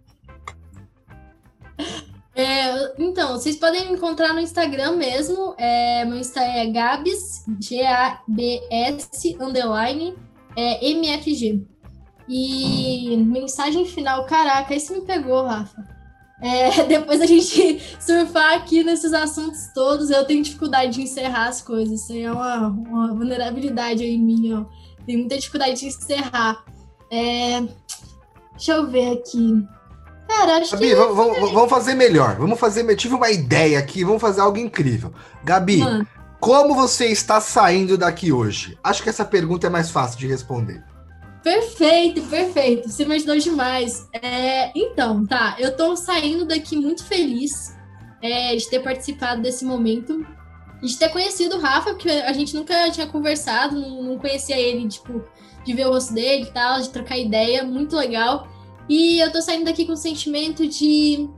[2.36, 5.54] É, então, vocês podem me encontrar no Instagram mesmo.
[5.58, 10.16] É, meu Insta é Gabs, G-A-B-S, underline,
[10.56, 11.64] é, MFG.
[12.28, 15.94] E mensagem final, caraca, isso me pegou, Rafa.
[16.42, 21.62] É, depois a gente surfar aqui nesses assuntos todos, eu tenho dificuldade de encerrar as
[21.62, 22.02] coisas.
[22.02, 24.62] Isso é uma, uma vulnerabilidade aí minha.
[24.62, 24.83] Ó.
[25.06, 26.64] Tenho muita dificuldade de encerrar.
[27.12, 27.62] É,
[28.52, 29.66] deixa eu ver aqui.
[30.28, 30.96] Cara, acho Gabi, que.
[30.96, 32.36] Vamos, vamos fazer melhor.
[32.38, 32.90] Vamos fazer.
[32.90, 35.14] Eu tive uma ideia aqui, vamos fazer algo incrível.
[35.44, 36.08] Gabi, Mano.
[36.40, 38.78] como você está saindo daqui hoje?
[38.84, 40.84] Acho que essa pergunta é mais fácil de responder.
[41.44, 42.90] Perfeito, perfeito.
[42.90, 44.08] Você me ajudou demais.
[44.14, 45.58] É, então, tá.
[45.60, 47.76] Eu tô saindo daqui muito feliz
[48.22, 50.26] é, de ter participado desse momento.
[50.84, 55.24] De ter conhecido o Rafa, porque a gente nunca tinha conversado, não, conhecia ele, tipo,
[55.64, 57.64] de ver o rosto dele e tal, de trocar ideia.
[57.64, 58.48] Muito legal.
[58.90, 61.30] E eu tô saindo daqui com um sentimento de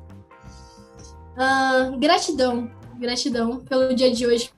[1.38, 2.72] uh, gratidão.
[2.98, 4.50] Gratidão pelo dia de hoje,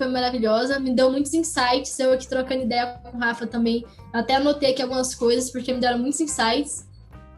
[0.00, 1.98] foi maravilhosa, me deu muitos insights.
[1.98, 5.78] Eu aqui trocando ideia com o Rafa também, até anotei aqui algumas coisas, porque me
[5.78, 6.88] deram muitos insights.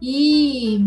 [0.00, 0.78] E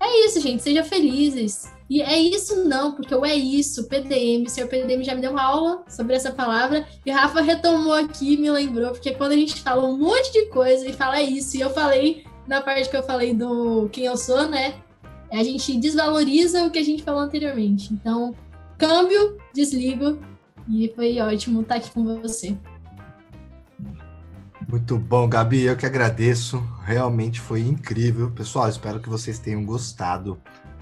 [0.00, 1.72] é isso, gente, sejam felizes.
[1.88, 5.30] E é isso não, porque eu é isso, PDM, o senhor PDM já me deu
[5.30, 9.62] uma aula sobre essa palavra, e Rafa retomou aqui me lembrou, porque quando a gente
[9.62, 12.96] fala um monte de coisa e fala é isso, e eu falei, na parte que
[12.96, 14.74] eu falei do quem eu sou, né?
[15.30, 17.92] a gente desvaloriza o que a gente falou anteriormente.
[17.92, 18.34] Então,
[18.78, 20.18] câmbio, desligo
[20.68, 22.56] e foi ótimo estar aqui com você.
[24.66, 26.62] Muito bom, Gabi, eu que agradeço.
[26.84, 28.30] Realmente foi incrível.
[28.30, 30.38] Pessoal, espero que vocês tenham gostado.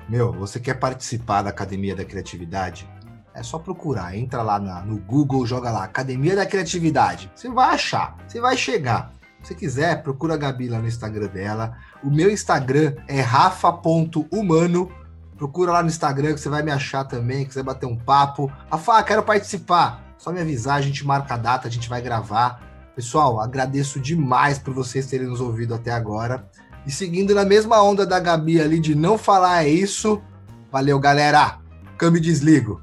[0.09, 2.89] Meu, você quer participar da Academia da Criatividade?
[3.35, 7.31] É só procurar, entra lá na, no Google, joga lá Academia da Criatividade.
[7.35, 9.13] Você vai achar, você vai chegar.
[9.43, 11.77] Se quiser, procura a Gabi lá no Instagram dela.
[12.03, 14.91] O meu Instagram é rafa.humano.
[15.37, 18.51] Procura lá no Instagram que você vai me achar também, quiser bater um papo.
[18.71, 20.15] Rafa, quero participar.
[20.17, 22.63] Só me avisar, a gente marca a data, a gente vai gravar.
[22.95, 26.49] Pessoal, agradeço demais por vocês terem nos ouvido até agora.
[26.87, 30.23] E seguindo na mesma onda da Gabi ali de não falar é isso.
[30.71, 31.59] Valeu, galera.
[31.99, 32.81] Câmbio desligo.